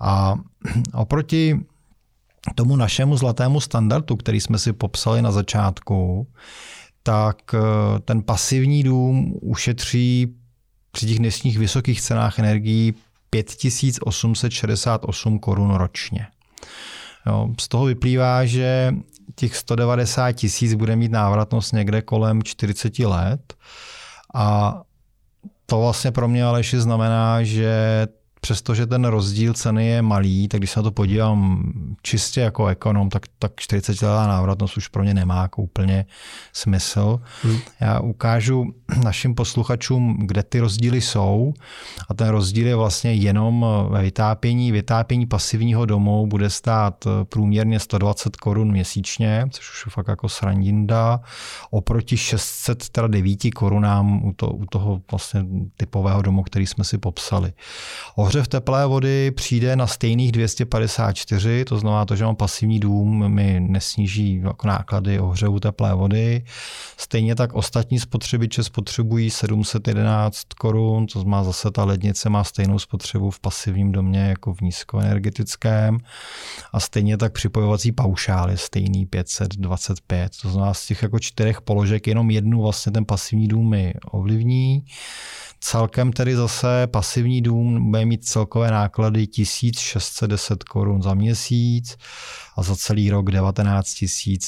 [0.00, 0.34] A
[0.94, 1.60] oproti
[2.54, 6.26] tomu našemu zlatému standardu, který jsme si popsali na začátku,
[7.02, 7.58] tak eh,
[8.00, 10.34] ten pasivní dům ušetří
[10.92, 12.94] při těch dnešních vysokých cenách energií
[13.30, 16.26] 5868 korun ročně.
[17.26, 18.94] Jo, z toho vyplývá, že
[19.34, 23.54] těch 190 tisíc bude mít návratnost někde kolem 40 let
[24.34, 24.80] a
[25.66, 28.06] to vlastně pro mě Aleši znamená, že
[28.40, 31.72] přestože ten rozdíl ceny je malý, tak když se na to podívám
[32.02, 36.06] čistě jako ekonom, tak, tak 40 letá návratnost už pro ně nemá jako úplně
[36.52, 37.20] smysl.
[37.42, 37.58] Hmm.
[37.80, 41.54] Já ukážu našim posluchačům, kde ty rozdíly jsou
[42.08, 44.72] a ten rozdíl je vlastně jenom ve vytápění.
[44.72, 51.20] Vytápění pasivního domu bude stát průměrně 120 korun měsíčně, což už je fakt jako srandinda,
[51.70, 55.44] oproti 609 korunám u, to, u toho vlastně
[55.76, 57.52] typového domu, který jsme si popsali.
[58.36, 63.60] Ohřev teplé vody přijde na stejných 254, to znamená to, že mám pasivní dům, mi
[63.60, 66.44] nesníží jako náklady ohřevu teplé vody.
[66.96, 73.30] Stejně tak ostatní spotřebiče spotřebují 711 korun, to znamená zase ta lednice má stejnou spotřebu
[73.30, 75.98] v pasivním domě jako v nízkoenergetickém.
[76.72, 82.06] A stejně tak připojovací paušál je stejný 525, to znamená z těch jako čtyřech položek
[82.06, 84.84] jenom jednu vlastně ten pasivní dům mi ovlivní.
[85.60, 91.96] Celkem tedy zase pasivní dům bude mít celkové náklady 1610 korun za měsíc
[92.56, 93.94] a za celý rok 19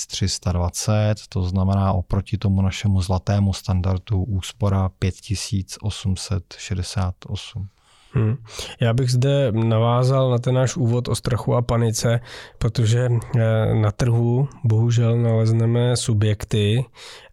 [0.07, 7.69] 320, to znamená oproti tomu našemu zlatému standardu úspora 5868.
[8.13, 8.37] Hmm.
[8.81, 12.21] Já bych zde navázal na ten náš úvod o strachu a panice,
[12.59, 16.85] protože eh, na trhu bohužel nalezneme subjekty,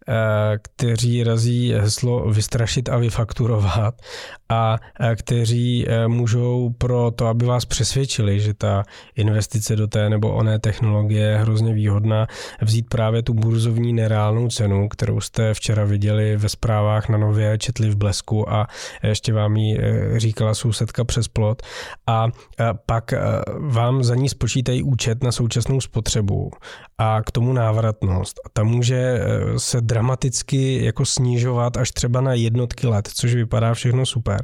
[0.08, 4.02] Eh, kteří razí heslo vystrašit a vyfakturovat
[4.48, 4.78] a
[5.16, 8.82] kteří eh, můžou pro to, aby vás přesvědčili, že ta
[9.16, 12.26] investice do té nebo oné technologie je hrozně výhodná,
[12.62, 17.90] vzít právě tu burzovní nereálnou cenu, kterou jste včera viděli ve zprávách na Nově, četli
[17.90, 18.66] v Blesku a
[19.02, 19.78] ještě vám ji
[20.16, 21.62] říkala sousedka přes plot
[22.06, 22.28] a
[22.86, 23.14] pak
[23.58, 26.50] vám za ní spočítají účet na současnou spotřebu
[26.98, 28.40] a k tomu návratnost.
[28.44, 29.20] A ta může
[29.56, 34.35] se dramaticky jako snižovat až třeba na jednotky let, což vypadá všechno super.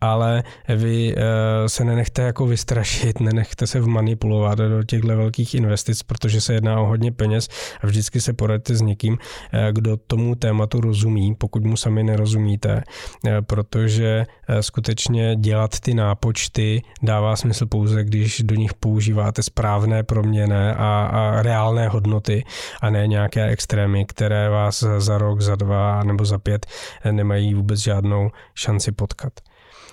[0.00, 6.40] Ale vy eh, se nenechte jako vystrašit, nenechte se vmanipulovat do těchto velkých investic, protože
[6.40, 7.48] se jedná o hodně peněz
[7.80, 9.18] a vždycky se poradíte s někým,
[9.52, 12.82] eh, kdo tomu tématu rozumí, pokud mu sami nerozumíte,
[13.26, 14.26] eh, protože
[14.60, 21.42] skutečně dělat ty nápočty dává smysl pouze, když do nich používáte správné proměny a, a
[21.42, 22.44] reálné hodnoty
[22.80, 26.66] a ne nějaké extrémy, které vás za rok, za dva nebo za pět
[27.10, 29.21] nemají vůbec žádnou šanci potkat.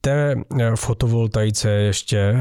[0.00, 2.36] té eh, fotovoltaice ještě eh,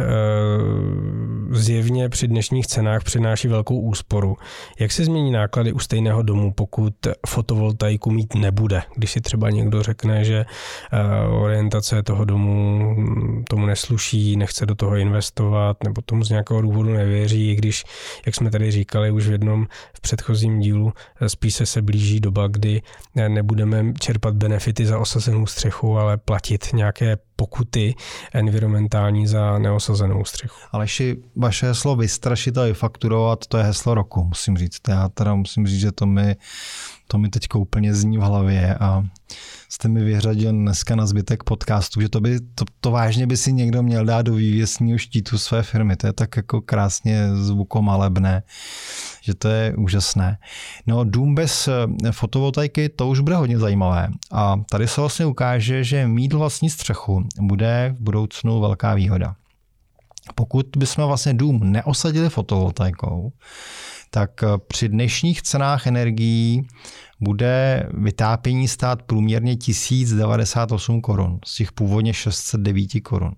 [1.52, 4.38] zjevně při dnešních cenách přináší velkou úsporu.
[4.80, 6.94] Jak se změní náklady u stejného domu, pokud
[7.28, 8.82] fotovoltaiku mít nebude?
[8.96, 10.46] Když si třeba někdo řekne, že
[10.94, 16.62] eh, orientace toho domu hm, tomu nesluší, nechce do toho investovat, nebo tomu z nějakého
[16.62, 17.84] důvodu nevěří, i když,
[18.26, 20.94] jak jsme tady říkali už v jednom v předchozím dílu,
[21.28, 22.82] spíše se blíží doba, kdy
[23.28, 27.96] nebudeme čerpat benefity za osazenou střechu, ale platit nějaké pokuty
[28.34, 30.60] environmentální za neosazenou střechu.
[30.72, 34.82] Aleši, vaše heslo vystrašit a vyfakturovat, to je heslo roku, musím říct.
[34.88, 36.36] Já teda musím říct, že to mi,
[37.08, 39.04] to mi teď úplně zní v hlavě a
[39.70, 43.54] jste mi vyhradil dneska na zbytek podcastu, že to, by, to, to vážně by si
[43.54, 45.96] někdo měl dát do vývěsního štítu své firmy.
[45.96, 48.44] To je tak jako krásně zvukomalebné,
[49.22, 50.38] že to je úžasné.
[50.88, 54.10] No dům bez eh, fotovoltaiky, to už bude hodně zajímavé.
[54.32, 59.36] A tady se vlastně ukáže, že mít vlastní střechu bude v budoucnu velká výhoda.
[60.36, 63.32] Pokud bychom vlastně dům neosadili fotovoltaikou,
[64.10, 66.68] tak eh, při dnešních cenách energií
[67.22, 73.32] bude vytápění stát průměrně 1098 korun, z těch původně 609 korun.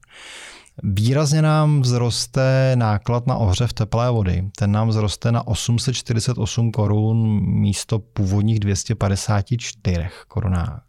[0.84, 4.50] Výrazně nám vzroste náklad na ohřev teplé vody.
[4.58, 10.84] Ten nám vzroste na 848 korun místo původních 254 korunách.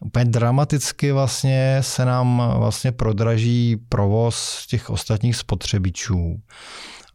[0.00, 6.40] Úplně dramaticky vlastně se nám vlastně prodraží provoz těch ostatních spotřebičů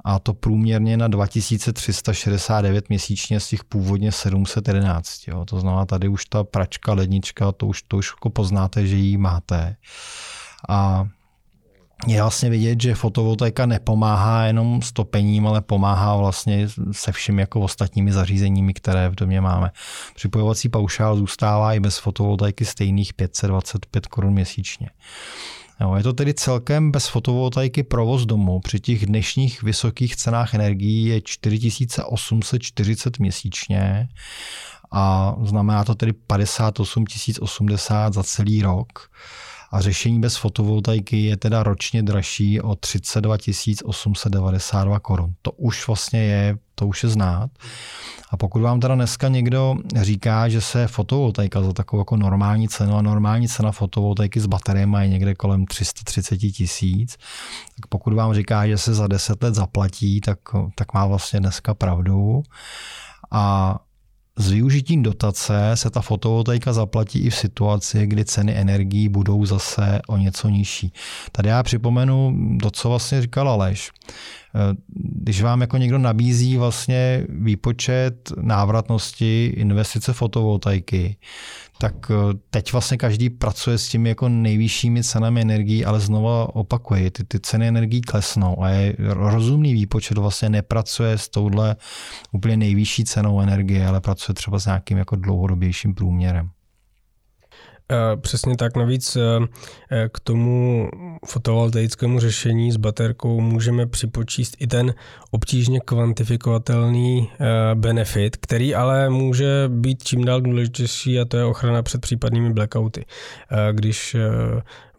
[0.03, 5.27] a to průměrně na 2369 měsíčně z těch původně 711.
[5.27, 5.45] Jo.
[5.45, 9.17] To znamená, tady už ta pračka, lednička, to už, to už jako poznáte, že ji
[9.17, 9.75] máte.
[10.69, 11.07] A
[12.07, 17.61] je vlastně vidět, že fotovoltaika nepomáhá jenom s topením, ale pomáhá vlastně se všemi jako
[17.61, 19.71] ostatními zařízeními, které v domě máme.
[20.15, 24.89] Připojovací paušál zůstává i bez fotovoltaiky stejných 525 korun měsíčně.
[25.81, 31.05] Jo, je to tedy celkem bez fotovoltaiky provoz domu při těch dnešních vysokých cenách energií
[31.05, 34.09] je 4840 měsíčně
[34.91, 37.05] a znamená to tedy 58
[37.39, 39.09] 080 za celý rok.
[39.71, 43.37] A řešení bez fotovoltaiky je teda ročně dražší o 32
[43.83, 45.33] 892 korun.
[45.41, 47.49] To už vlastně je, to už je znát.
[48.31, 52.95] A pokud vám teda dneska někdo říká, že se fotovoltaika za takovou jako normální cenu
[52.95, 57.17] a normální cena fotovoltaiky s bateriemi je někde kolem 330 tisíc,
[57.75, 60.39] tak pokud vám říká, že se za 10 let zaplatí, tak,
[60.75, 62.43] tak má vlastně dneska pravdu.
[63.31, 63.75] A
[64.37, 70.01] s využitím dotace se ta fotovoltaika zaplatí i v situaci, kdy ceny energií budou zase
[70.07, 70.93] o něco nižší.
[71.31, 73.91] Tady já připomenu to, co vlastně říkal Aleš.
[75.21, 81.17] Když vám jako někdo nabízí vlastně výpočet návratnosti investice fotovoltaiky,
[81.81, 87.11] tak eh, teď vlastně každý pracuje s těmi jako nejvyššími cenami energií, ale znova opakuji,
[87.11, 91.75] ty, ty ceny energií klesnou a je rozumný výpočet vlastně nepracuje s touhle
[92.31, 96.49] úplně nejvyšší cenou energie, ale pracuje třeba s nějakým jako dlouhodobějším průměrem.
[97.91, 98.77] Eh, přesně tak.
[98.77, 99.21] Navíc eh,
[99.91, 100.89] eh, k tomu
[101.25, 104.93] fotovoltaickému řešení s baterkou můžeme připočíst i ten
[105.31, 107.29] obtížně kvantifikovatelný
[107.73, 113.05] benefit, který ale může být čím dál důležitější a to je ochrana před případnými blackouty.
[113.71, 114.15] Když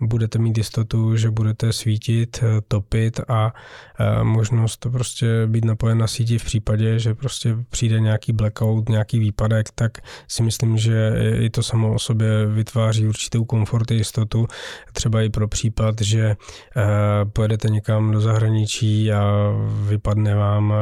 [0.03, 3.53] budete mít jistotu, že budete svítit, eh, topit a
[4.01, 8.89] eh, možnost to prostě být napojen na síti v případě, že prostě přijde nějaký blackout,
[8.89, 13.95] nějaký výpadek, tak si myslím, že i to samo o sobě vytváří určitou komfort a
[13.95, 14.47] jistotu,
[14.93, 16.37] třeba i pro případ, že eh,
[17.33, 19.53] pojedete někam do zahraničí a
[19.89, 20.75] vypadne vám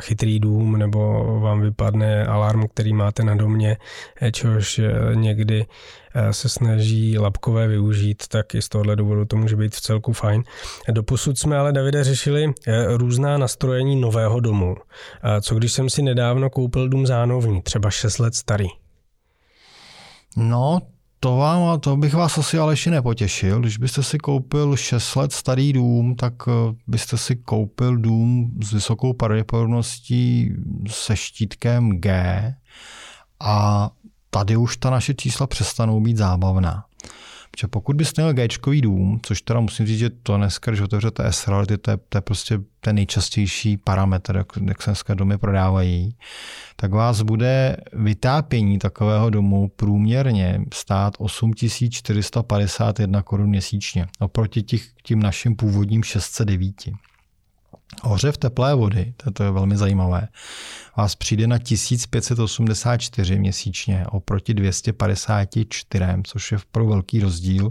[0.00, 1.00] chytrý dům nebo
[1.40, 3.76] vám vypadne alarm, který máte na domě,
[4.32, 4.80] čehož
[5.14, 5.66] někdy
[6.30, 10.42] se snaží lapkové využít, tak i z tohohle důvodu to může být v celku fajn.
[10.90, 14.76] Doposud jsme ale, Davide, řešili eh, různá nastrojení nového domu.
[15.40, 18.66] Co když jsem si nedávno koupil dům zánovní, třeba 6 let starý?
[20.36, 20.78] No,
[21.20, 23.60] to, vám, to bych vás asi Aleši nepotěšil.
[23.60, 28.72] Když byste si koupil 6 let starý dům, tak eh, byste si koupil dům s
[28.72, 30.52] vysokou pravděpodobností
[30.88, 32.54] se štítkem G
[33.40, 33.90] a
[34.36, 36.84] tady už ta naše čísla přestanou být zábavná.
[37.50, 41.24] Protože pokud byste měl Gčkový dům, což teda musím říct, že to dneska, když otevřete
[41.24, 46.16] S-Reality, to je, to je prostě ten nejčastější parametr, jak, jak se dneska domy prodávají,
[46.76, 55.56] tak vás bude vytápění takového domu průměrně stát 8451 korun měsíčně oproti těch, tím našim
[55.56, 56.74] původním 609.
[58.02, 60.28] Ohřev teplé vody, to je velmi zajímavé,
[60.96, 67.70] vás přijde na 1584 měsíčně oproti 254, což je pro velký rozdíl.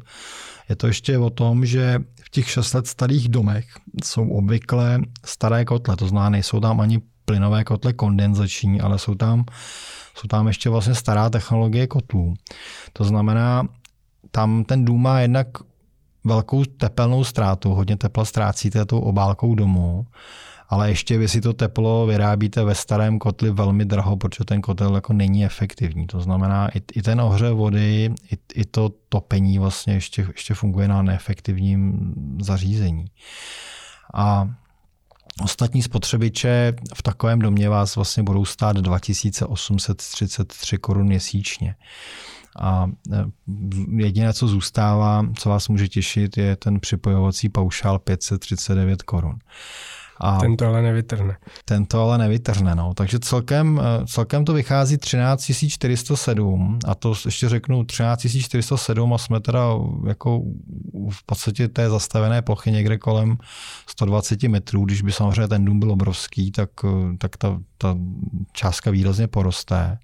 [0.70, 3.66] Je to ještě o tom, že v těch 6 let starých domech
[4.04, 9.46] jsou obvykle staré kotle, to znamená, nejsou tam ani plynové kotle kondenzační, ale jsou tam,
[10.16, 12.34] jsou tam ještě vlastně stará technologie kotlů.
[12.94, 13.68] To znamená,
[14.32, 15.48] tam ten dům má jednak
[16.26, 20.06] velkou tepelnou ztrátu, hodně tepla ztrácíte tou obálkou domu,
[20.70, 24.96] ale ještě vy si to teplo vyrábíte ve starém kotli velmi draho, protože ten kotel
[24.96, 26.08] jako není efektivní.
[26.08, 30.88] To znamená, i, i ten ohře vody, i, i to topení vlastně ještě, ještě funguje
[30.88, 33.06] na neefektivním zařízení.
[34.14, 34.50] A
[35.44, 41.76] Ostatní spotřebiče v takovém domě vás vlastně budou stát 2833 korun měsíčně.
[42.60, 43.26] A e,
[44.04, 49.36] jediné, co zůstává, co vás může těšit, je ten připojovací paušál 539 korun.
[50.20, 51.38] A ten to ale nevytrhne.
[51.66, 52.94] Ten to ale nevytrhne, no.
[52.94, 59.18] Takže celkem, e, celkem to vychází 13 407 a to ještě řeknu 13 407 a
[59.18, 59.64] jsme teda
[60.08, 60.42] jako
[61.10, 63.38] v podstatě té zastavené plochy někde kolem
[63.88, 64.86] 120 metrů.
[64.86, 67.98] Když by samozřejmě ten dům byl obrovský, tak, e, tak ta, ta
[68.52, 69.98] částka výrazně poroste.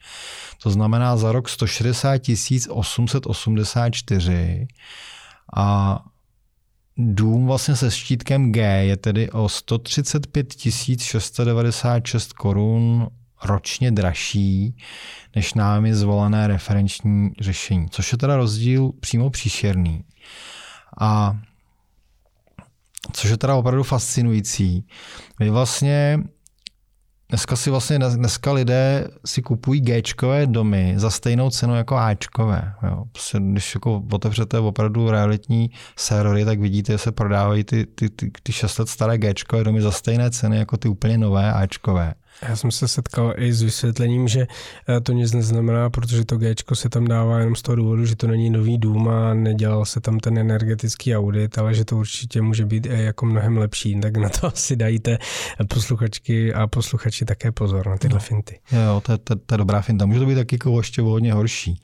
[0.64, 2.22] To znamená za rok 160
[2.70, 4.68] 884
[5.56, 6.00] a
[7.02, 10.54] dům vlastně se štítkem G je tedy o 135
[11.00, 13.08] 696 korun
[13.44, 14.76] ročně dražší
[15.36, 20.04] než námi zvolené referenční řešení, což je teda rozdíl přímo příšerný.
[21.00, 21.38] A
[23.14, 24.86] což je teda opravdu fascinující.
[25.40, 26.20] Vy vlastně
[27.32, 32.74] Dneska si vlastně, dneska lidé si kupují Gčkové domy za stejnou cenu jako Ačkové.
[32.84, 33.04] Jo.
[33.12, 38.32] Prostě, když jako otevřete opravdu realitní servery, tak vidíte, že se prodávají ty, ty, ty,
[38.44, 42.14] ty 6 let staré Gčkové domy za stejné ceny jako ty úplně nové Ačkové.
[42.50, 44.48] Já jsem se setkal i s vysvětlením, že
[44.90, 48.16] eh, to nic neznamená, protože to G se tam dává jenom z toho důvodu, že
[48.16, 52.42] to není nový dům a nedělal se tam ten energetický audit, ale že to určitě
[52.42, 54.00] může být i jako mnohem lepší.
[54.00, 55.18] Tak na to si dajte
[55.68, 58.26] posluchačky a posluchači také pozor na tyhle no.
[58.26, 58.60] finty.
[58.72, 60.06] Jo, to je, to, to je dobrá finta.
[60.06, 61.82] Může to být taky jako ještě hodně horší.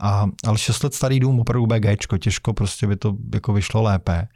[0.00, 3.82] A, ale 6 let starý dům opravdu bude G, těžko prostě by to jako vyšlo
[3.82, 4.28] lépe.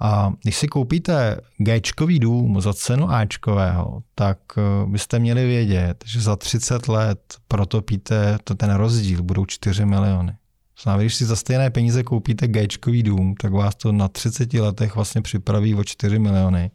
[0.00, 1.80] A když si koupíte G
[2.18, 8.54] dům za cenu Ačkového, tak eh, byste měli vědět, že za 30 let protopíte to
[8.54, 10.32] ten rozdíl, budou 4 miliony.
[10.82, 12.68] Znamená, když si za stejné peníze koupíte G
[13.02, 16.70] dům, tak vás to na 30 letech vlastně připraví o 4 miliony.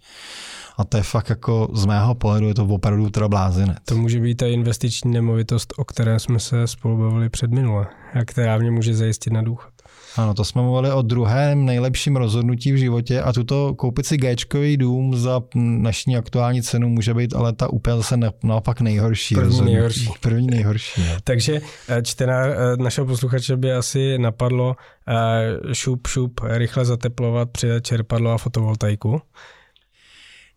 [0.78, 3.78] A to je fakt jako z mého pohledu je to opravdu teda blázinec.
[3.86, 8.26] To může být ta investiční nemovitost, o které jsme se spolu bavili před minule, a
[8.26, 9.74] která mě může zajistit na důchod.
[10.18, 14.36] Ano, to jsme mluvili o druhém nejlepším rozhodnutí v životě a tuto koupit si g
[14.78, 19.36] dům za dnešní aktuální cenu může být ale ta úplně zase naopak nejhorší.
[19.36, 19.74] První rozhodnutí.
[19.74, 20.09] nejhorší.
[20.22, 21.01] První nejhorší.
[21.01, 21.18] Ne?
[21.24, 24.76] Takže eh, čtená eh, našeho posluchače by asi napadlo
[25.07, 29.22] eh, šup, šup, rychle zateplovat, přidat čerpadlo a fotovoltaiku.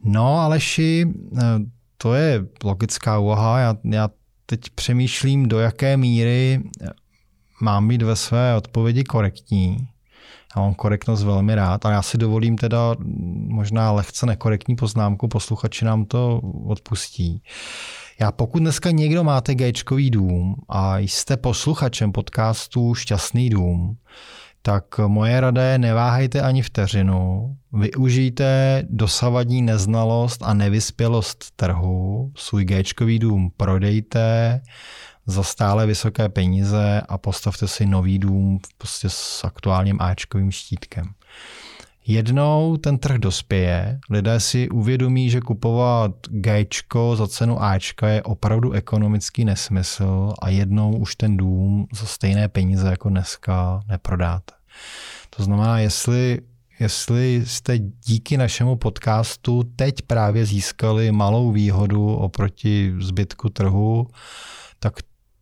[0.05, 1.07] No, Aleši,
[1.97, 3.59] to je logická úvaha.
[3.59, 4.09] Já, já
[4.47, 6.63] teď přemýšlím, do jaké míry
[7.61, 9.89] mám být ve své odpovědi korektní.
[10.57, 12.95] Já mám korektnost velmi rád, ale já si dovolím teda
[13.49, 17.43] možná lehce nekorektní poznámku, posluchači nám to odpustí.
[18.21, 23.97] Já pokud dneska někdo máte Gčkový dům a jste posluchačem podcastu Šťastný dům,
[24.63, 33.19] tak moje rada je neváhejte ani vteřinu, využijte dosavadní neznalost a nevyspělost trhu, svůj Gčkový
[33.19, 34.61] dům prodejte,
[35.29, 41.05] za stále vysoké peníze a postavte si nový dům prostě s aktuálním Ačkovým štítkem.
[42.07, 48.73] Jednou ten trh dospěje, lidé si uvědomí, že kupovat Gčko za cenu Ačka je opravdu
[48.73, 54.55] ekonomický nesmysl a jednou už ten dům za stejné peníze jako dneska neprodáte.
[55.37, 56.41] To znamená, jestli,
[56.81, 64.07] jestli jste díky našemu podcastu teď právě získali malou výhodu oproti zbytku trhu,
[64.79, 64.95] tak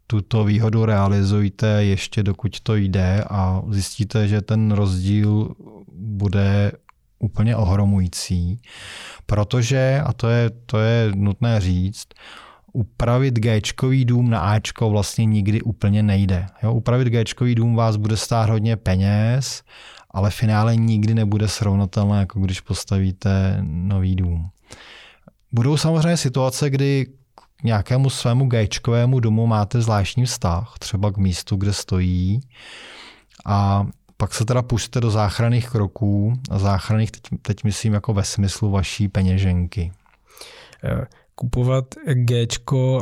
[0.06, 5.54] tuto výhodu realizujte ještě dokud to jde a zjistíte, že ten rozdíl
[5.92, 6.72] bude
[7.18, 8.60] úplně ohromující,
[9.26, 12.06] protože, a to je, to je nutné říct,
[12.72, 13.60] upravit g
[14.04, 16.46] dům na Ačko vlastně nikdy úplně nejde.
[16.62, 19.62] Jo, upravit g dům vás bude stát hodně peněz,
[20.10, 24.48] ale v finále nikdy nebude srovnatelné, jako když postavíte nový dům.
[25.52, 27.06] Budou samozřejmě situace, kdy
[27.66, 32.40] nějakému svému gajčkovému domu máte zvláštní vztah, třeba k místu, kde stojí.
[33.46, 33.86] A
[34.16, 36.32] pak se teda pustíte do záchranných kroků.
[36.50, 39.92] A záchranných teď, teď myslím jako ve smyslu vaší peněženky.
[40.84, 42.46] Eh, kupovat G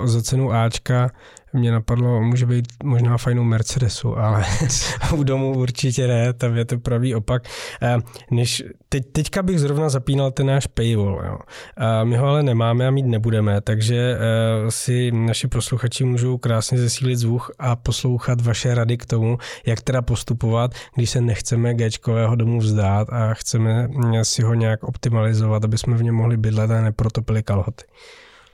[0.05, 1.11] za cenu Ačka
[1.55, 4.45] mě napadlo, může být možná fajnou Mercedesu, ale
[5.17, 7.43] u domu určitě ne, tam je to pravý opak.
[7.83, 7.97] Eh,
[8.31, 11.23] než teď, teďka bych zrovna zapínal ten náš paywall.
[11.27, 11.39] Jo.
[11.77, 16.79] A my ho ale nemáme a mít nebudeme, takže eh, si naši posluchači můžou krásně
[16.79, 21.89] zesílit zvuk a poslouchat vaše rady k tomu, jak teda postupovat, když se nechceme g
[22.35, 23.89] domu vzdát a chceme
[24.23, 27.85] si ho nějak optimalizovat, aby jsme v něm mohli bydlet a neprotopili kalhoty.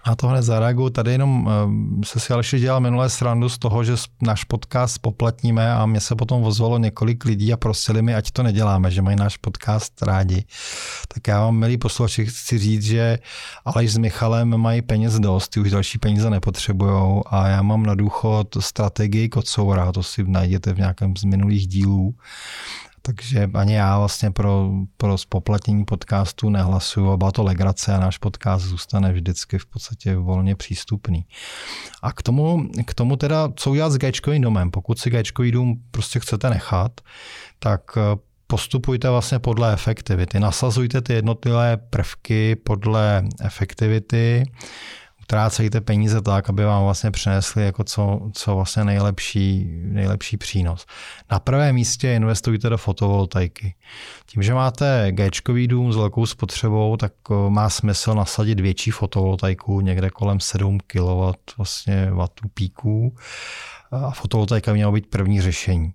[0.05, 0.91] A to hned zareaguju.
[0.91, 3.93] Tady jenom eh, se si Aleši dělal minulé srandu z toho, že
[4.23, 8.43] náš podcast poplatníme a mě se potom vozvalo několik lidí a prosili mi, ať to
[8.43, 10.45] neděláme, že mají náš podcast rádi.
[11.09, 13.19] Tak já vám, milí posluchači, chci říct, že
[13.65, 17.95] Aleš s Michalem mají peněz dost, ty už další peníze nepotřebují a já mám na
[17.95, 22.15] důchod strategii kocoura, to si najděte v nějakém z minulých dílů.
[23.11, 28.65] Takže ani já vlastně pro, pro spoplatnění podcastu nehlasuju a to legrace a náš podcast
[28.65, 31.27] zůstane vždycky v podstatě volně přístupný.
[32.03, 34.71] A k tomu, k tomu teda, co udělat s Gčkovým domem.
[34.71, 37.01] Pokud si Gčkový dům prostě chcete nechat,
[37.59, 38.01] tak eh,
[38.47, 40.41] postupujte vlastně podle efektivity.
[40.41, 44.45] Nasazujte ty jednotlivé prvky podle efektivity
[45.31, 50.87] utrácejte peníze tak, aby vám vlastně přinesli jako co, co vlastně nejlepší, nejlepší přínos.
[51.31, 53.75] Na prvém místě investujte do fotovoltaiky.
[54.27, 55.31] Tím, že máte g
[55.67, 57.13] dům s velkou spotřebou, tak
[57.49, 62.11] má smysl nasadit větší fotovoltaiku, někde kolem 7 kW vlastně
[62.55, 63.17] píků
[63.91, 65.93] a fotovoltaika měla být první řešení.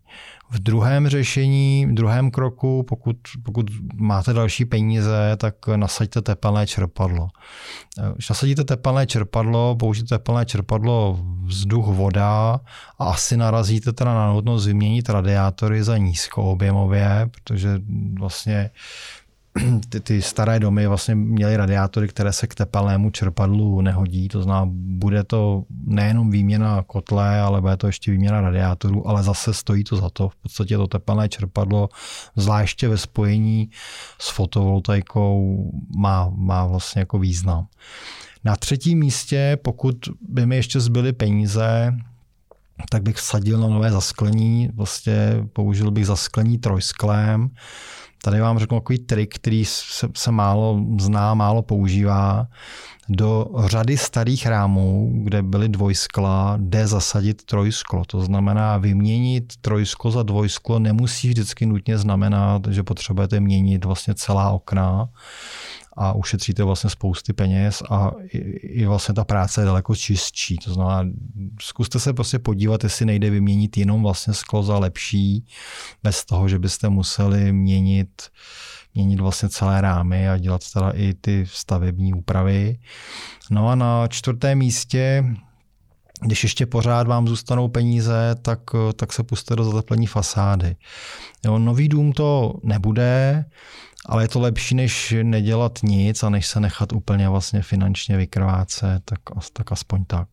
[0.50, 3.66] V druhém řešení, v druhém kroku, pokud, pokud
[3.96, 7.28] máte další peníze, tak nasaďte tepelné čerpadlo.
[8.14, 12.60] Když nasadíte tepelné čerpadlo, použijte tepelné čerpadlo vzduch, voda
[13.00, 17.82] a asi narazíte teda na nutnost vyměnit radiátory za nízkoobjemově, protože
[18.20, 18.70] vlastně
[19.90, 24.72] ty, ty staré domy vlastně měly radiátory, které se k tepelnému čerpadlu nehodí, to znamená,
[24.72, 29.96] bude to nejenom výměna kotle, ale bude to ještě výměna radiátorů, ale zase stojí to
[29.96, 30.30] za to.
[30.30, 31.90] V podstatě to tepelné čerpadlo,
[32.36, 33.70] zvláště ve spojení
[34.20, 37.68] s fotovoltaikou, má, má vlastně jako význam.
[38.44, 39.96] Na třetím místě, pokud
[40.30, 41.94] by mi ještě zbyly peníze,
[42.90, 47.50] tak bych vsadil na nové zasklení, vlastně použil bych zasklení trojsklém.
[48.26, 52.48] Tady vám řeknu takový trik, který se, se málo zná, málo používá.
[53.10, 58.06] Do řady starých rámů, kde byly dvojskla, jde zasadit trojsklo.
[58.06, 64.50] To znamená, vyměnit trojsklo za dvojsklo nemusí vždycky nutně znamenat, že potřebujete měnit vlastně celá
[64.50, 65.10] okna
[65.96, 68.38] a ušetříte vlastně spousty peněz a i,
[68.82, 70.58] i vlastně ta práce je daleko čistší.
[70.58, 71.12] To znamená,
[71.62, 75.46] zkuste se prostě podívat, jestli nejde vyměnit jenom vlastně sklo za lepší,
[76.04, 78.10] bez toho, že byste museli měnit
[78.96, 82.80] měnit vlastně celé rámy a dělat teda i ty stavební úpravy.
[83.52, 85.24] No a na čtvrtém místě
[86.22, 88.60] když ještě pořád vám zůstanou peníze, tak,
[88.96, 90.76] tak se puste do zateplení fasády.
[91.46, 93.46] Jo, nový dům to nebude,
[94.06, 99.02] ale je to lepší, než nedělat nic a než se nechat úplně vlastně finančně vykrvácet,
[99.06, 99.20] tak,
[99.54, 100.28] tak aspoň tak.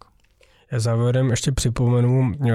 [0.73, 2.53] Já závěrem ještě připomenu, eh,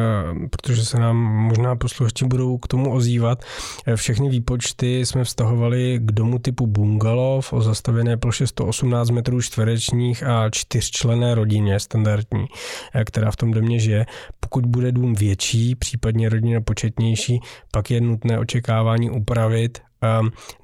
[0.50, 3.44] protože se nám možná posluchači budou k tomu ozývat,
[3.88, 10.24] eh, všechny výpočty jsme vztahovali k domu typu bungalov o zastavěné ploše 118 metrů čtverečních
[10.24, 12.46] a čtyřčlené rodině standardní,
[12.94, 14.06] eh, která v tom domě žije.
[14.40, 17.40] Pokud bude dům větší, případně rodina početnější,
[17.72, 19.87] pak je nutné očekávání upravit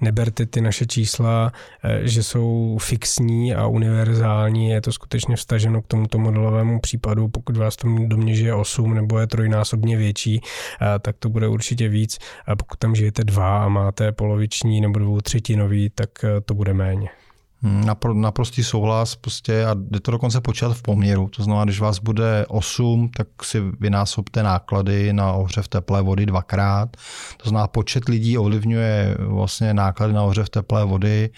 [0.02, 1.52] neberte ty naše čísla,
[1.84, 7.58] eh, že jsou fixní a univerzální, je to skutečně vstaženo k tomuto modelovému případu, pokud
[7.58, 12.18] vás tam domě žije 8 nebo je trojnásobně větší, eh, tak to bude určitě víc,
[12.48, 16.74] a pokud tam žijete dva a máte poloviční nebo dvou třetinový, tak eh, to bude
[16.74, 17.23] méně.
[17.64, 21.28] Hmm, napr- naprostý souhlas prostě a jde to dokonce počítat v poměru.
[21.28, 26.98] To znamená, když vás bude 8, tak si vynásobte náklady na ohřev teplé vody dvakrát.
[27.44, 31.30] To znamená, počet lidí ovlivňuje vlastně náklady na ohřev teplé vody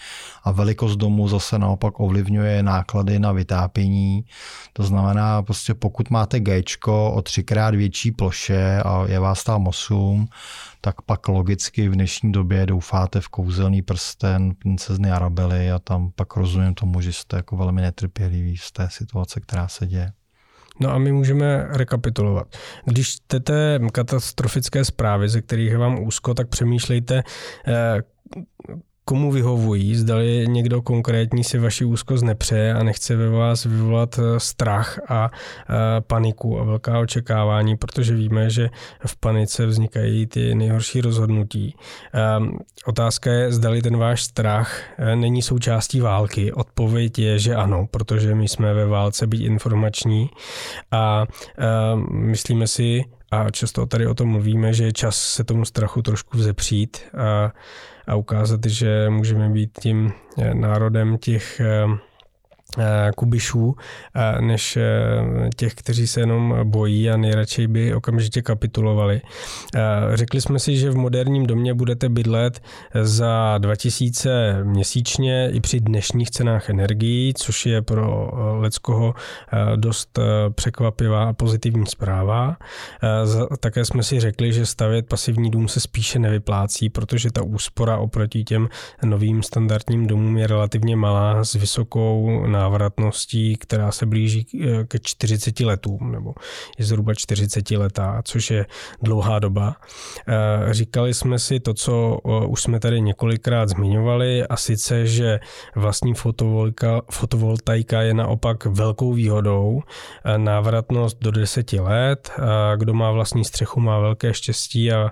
[0.44, 4.26] a velikost domu zase naopak ovlivňuje náklady na vytápění.
[4.74, 10.28] To znamená, prostě pokud máte G o třikrát větší ploše a je vás tam 8,
[10.86, 16.36] tak pak logicky v dnešní době doufáte v kouzelný prsten princezny Arabely a tam pak
[16.36, 20.12] rozumím tomu, že jste jako velmi netrpěliví z té situace, která se děje.
[20.80, 22.48] No a my můžeme rekapitulovat.
[22.86, 27.24] Když čtete katastrofické zprávy, ze kterých je vám úzko, tak přemýšlejte,
[27.68, 28.02] eh,
[29.06, 34.40] komu vyhovují, zdali někdo konkrétní si vaši úzkost nepřeje a nechce ve vás vyvolat eh,
[34.40, 38.70] strach a eh, paniku a velká očekávání, protože víme, že
[39.06, 41.76] v panice vznikají ty nejhorší rozhodnutí.
[42.14, 46.54] Ehm, otázka je, zdali ten váš strach eh, není součástí války.
[46.54, 50.30] Odpověď je, že ano, protože my jsme ve válce být informační
[50.92, 51.26] a
[51.58, 56.02] ehm, myslíme si, a často tady o tom mluvíme, že je čas se tomu strachu
[56.02, 57.52] trošku vzepřít a
[58.08, 61.86] a ukázat, že můžeme být tím eh, národem těch eh,
[63.16, 63.76] kubišů,
[64.16, 64.84] eh, než eh,
[65.56, 69.22] těch, kteří se jenom bojí a nejradši by okamžitě kapitulovali.
[70.14, 72.62] Řekli jsme si, že v moderním domě budete bydlet
[73.02, 79.14] za 2000 měsíčně i při dnešních cenách energií, což je pro Leckoho
[79.76, 80.20] dost
[80.56, 82.58] překvapivá a pozitivní zpráva.
[83.60, 88.44] Také jsme si řekli, že stavět pasivní dům se spíše nevyplácí, protože ta úspora oproti
[88.44, 88.70] těm
[89.04, 95.60] novým standardním domům je relativně malá s vysokou návratností, která se blíží eh, ke 40
[95.60, 96.34] letům, nebo
[96.78, 98.66] je zhruba 40 letá, což je
[99.02, 99.76] dlouhá doba.
[100.28, 105.40] Eh, říkali jsme si to, co eh, už jsme tady několikrát zmiňovali, a sice, že
[105.76, 106.14] vlastní
[107.12, 109.82] fotovoltaika, je naopak velkou výhodou.
[110.38, 112.32] Návratnost do 10 let,
[112.76, 115.12] kdo má vlastní střechu, má velké štěstí a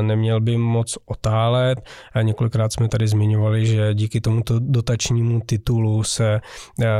[0.00, 1.78] neměl by moc otálet.
[2.22, 6.40] Několikrát jsme tady zmiňovali, že díky tomuto dotačnímu titulu se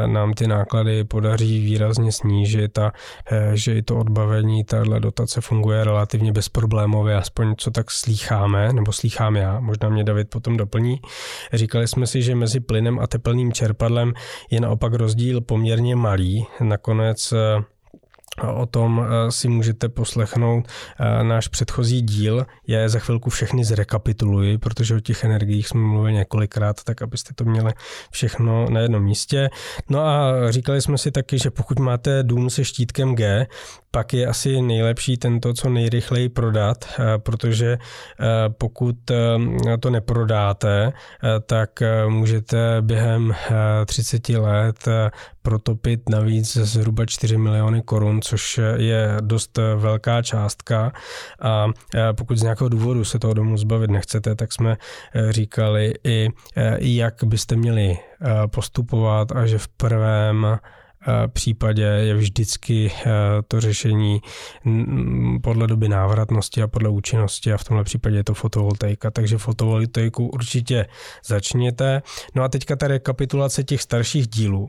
[0.07, 2.93] nám ty náklady podaří výrazně snížit a
[3.31, 8.93] eh, že i to odbavení téhle dotace funguje relativně bezproblémově, aspoň co tak slýcháme, nebo
[8.93, 11.01] slýchám já, možná mě David potom doplní.
[11.53, 14.13] Říkali jsme si, že mezi plynem a teplným čerpadlem
[14.51, 16.47] je naopak rozdíl poměrně malý.
[16.61, 17.65] Nakonec eh,
[18.47, 20.69] O tom eh, si můžete poslechnout
[21.01, 22.47] eh, náš předchozí díl.
[22.67, 27.35] Já je za chvilku všechny zrekapituluji, protože o těch energiích jsme mluvili několikrát, tak abyste
[27.35, 27.73] to měli
[28.11, 29.51] všechno na jednom místě.
[29.91, 33.47] No a říkali jsme si taky, že pokud máte dům se štítkem G,
[33.91, 37.79] pak je asi nejlepší tento co nejrychleji prodat, eh, protože
[38.59, 38.97] pokud
[39.81, 40.93] to neprodáte,
[41.47, 43.35] tak můžete během
[43.87, 44.89] 30 let
[45.49, 50.93] protopit navíc zhruba 4 miliony korun, což je dost velká částka
[51.41, 51.67] a
[52.17, 54.77] pokud z nějakého důvodu se toho domu zbavit nechcete, tak jsme
[55.15, 57.99] e, říkali i, e, jak byste měli e,
[58.47, 60.59] postupovat a že v prvém
[61.33, 62.93] případě je vždycky
[63.49, 64.21] to řešení
[65.43, 70.27] podle doby návratnosti a podle účinnosti a v tomhle případě je to fotovoltaika, takže fotovoltaiku
[70.27, 70.87] určitě
[71.27, 72.03] začněte.
[72.35, 74.69] No a teďka ta rekapitulace těch starších dílů.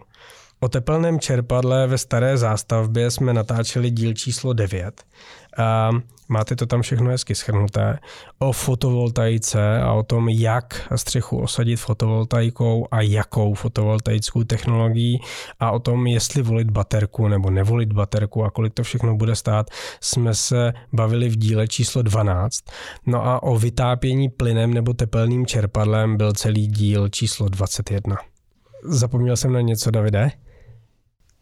[0.61, 5.03] O teplném čerpadle ve staré zástavbě jsme natáčeli díl číslo 9.
[5.57, 5.89] A
[6.27, 7.99] máte to tam všechno hezky schrnuté.
[8.39, 15.19] O fotovoltaice a o tom, jak střechu osadit fotovoltaikou a jakou fotovoltaickou technologií
[15.59, 19.69] a o tom, jestli volit baterku nebo nevolit baterku a kolik to všechno bude stát,
[20.01, 22.63] jsme se bavili v díle číslo 12.
[23.05, 28.17] No a o vytápění plynem nebo tepelným čerpadlem byl celý díl číslo 21.
[28.83, 30.31] Zapomněl jsem na něco, Davide?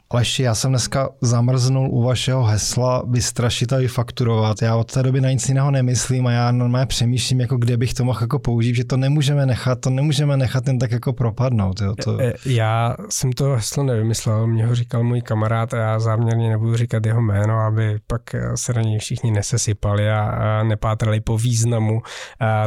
[0.10, 4.62] Aleši, já jsem dneska zamrznul u vašeho hesla vystrašit a vyfakturovat.
[4.62, 7.94] Já od té doby na nic jiného nemyslím a já normálně přemýšlím, jako kde bych
[7.94, 11.82] to mohl jako použít, že to nemůžeme nechat, to nemůžeme nechat jen tak jako propadnout.
[11.82, 12.22] Jo, to...
[12.22, 16.50] E, e, já jsem to heslo nevymyslel, mě ho říkal můj kamarád a já záměrně
[16.50, 18.22] nebudu říkat jeho jméno, aby pak
[18.56, 22.02] se na něj všichni nesesypali a nepátrali po významu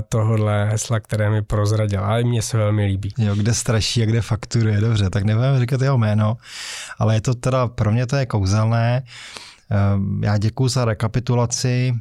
[0.09, 2.05] tohohle hesla, které mi prozradil.
[2.05, 3.14] A mně se velmi líbí.
[3.18, 6.36] Jo, kde straší a kde fakturuje, dobře, tak nebudeme říkat jeho jméno,
[6.99, 9.03] ale je to to teda, pro mě to je kouzelné.
[9.70, 11.95] Ehm, já děkuji za rekapitulaci.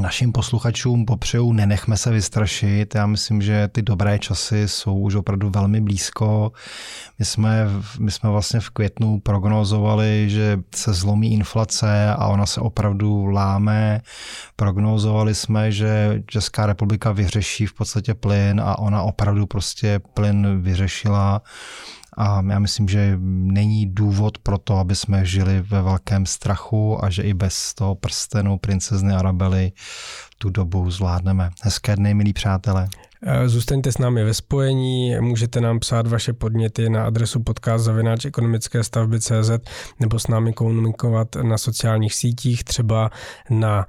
[0.00, 2.94] Našim posluchačům popřeju, nenechme se vystrašit.
[2.94, 6.52] Já myslím, že ty dobré časy jsou už opravdu velmi blízko.
[7.18, 7.66] My jsme,
[7.98, 14.00] my jsme vlastně v květnu prognozovali, že se zlomí inflace a ona se opravdu láme.
[14.56, 21.42] Prognozovali jsme, že Česká republika vyřeší v podstatě plyn a ona opravdu prostě plyn vyřešila.
[22.16, 27.10] A já myslím, že není důvod pro to, aby jsme žili ve velkém strachu a
[27.10, 29.72] že i bez toho prstenu princezny Arabely
[30.38, 31.50] tu dobu zvládneme.
[31.62, 32.88] Hezké dny, milí přátelé.
[33.22, 37.88] Eh, zůstaňte s námi ve spojení, můžete nám psát vaše podněty na adresu podcast
[38.24, 39.50] ekonomické stavby CZ
[40.00, 43.10] nebo s námi komunikovat na sociálních sítích, třeba
[43.50, 43.86] na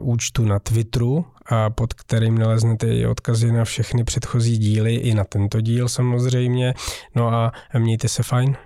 [0.00, 5.14] uh, účtu na Twitteru, a pod kterým naleznete i odkazy na všechny předchozí díly, i
[5.14, 6.74] na tento díl samozřejmě.
[7.14, 8.56] No a mějte se fajn.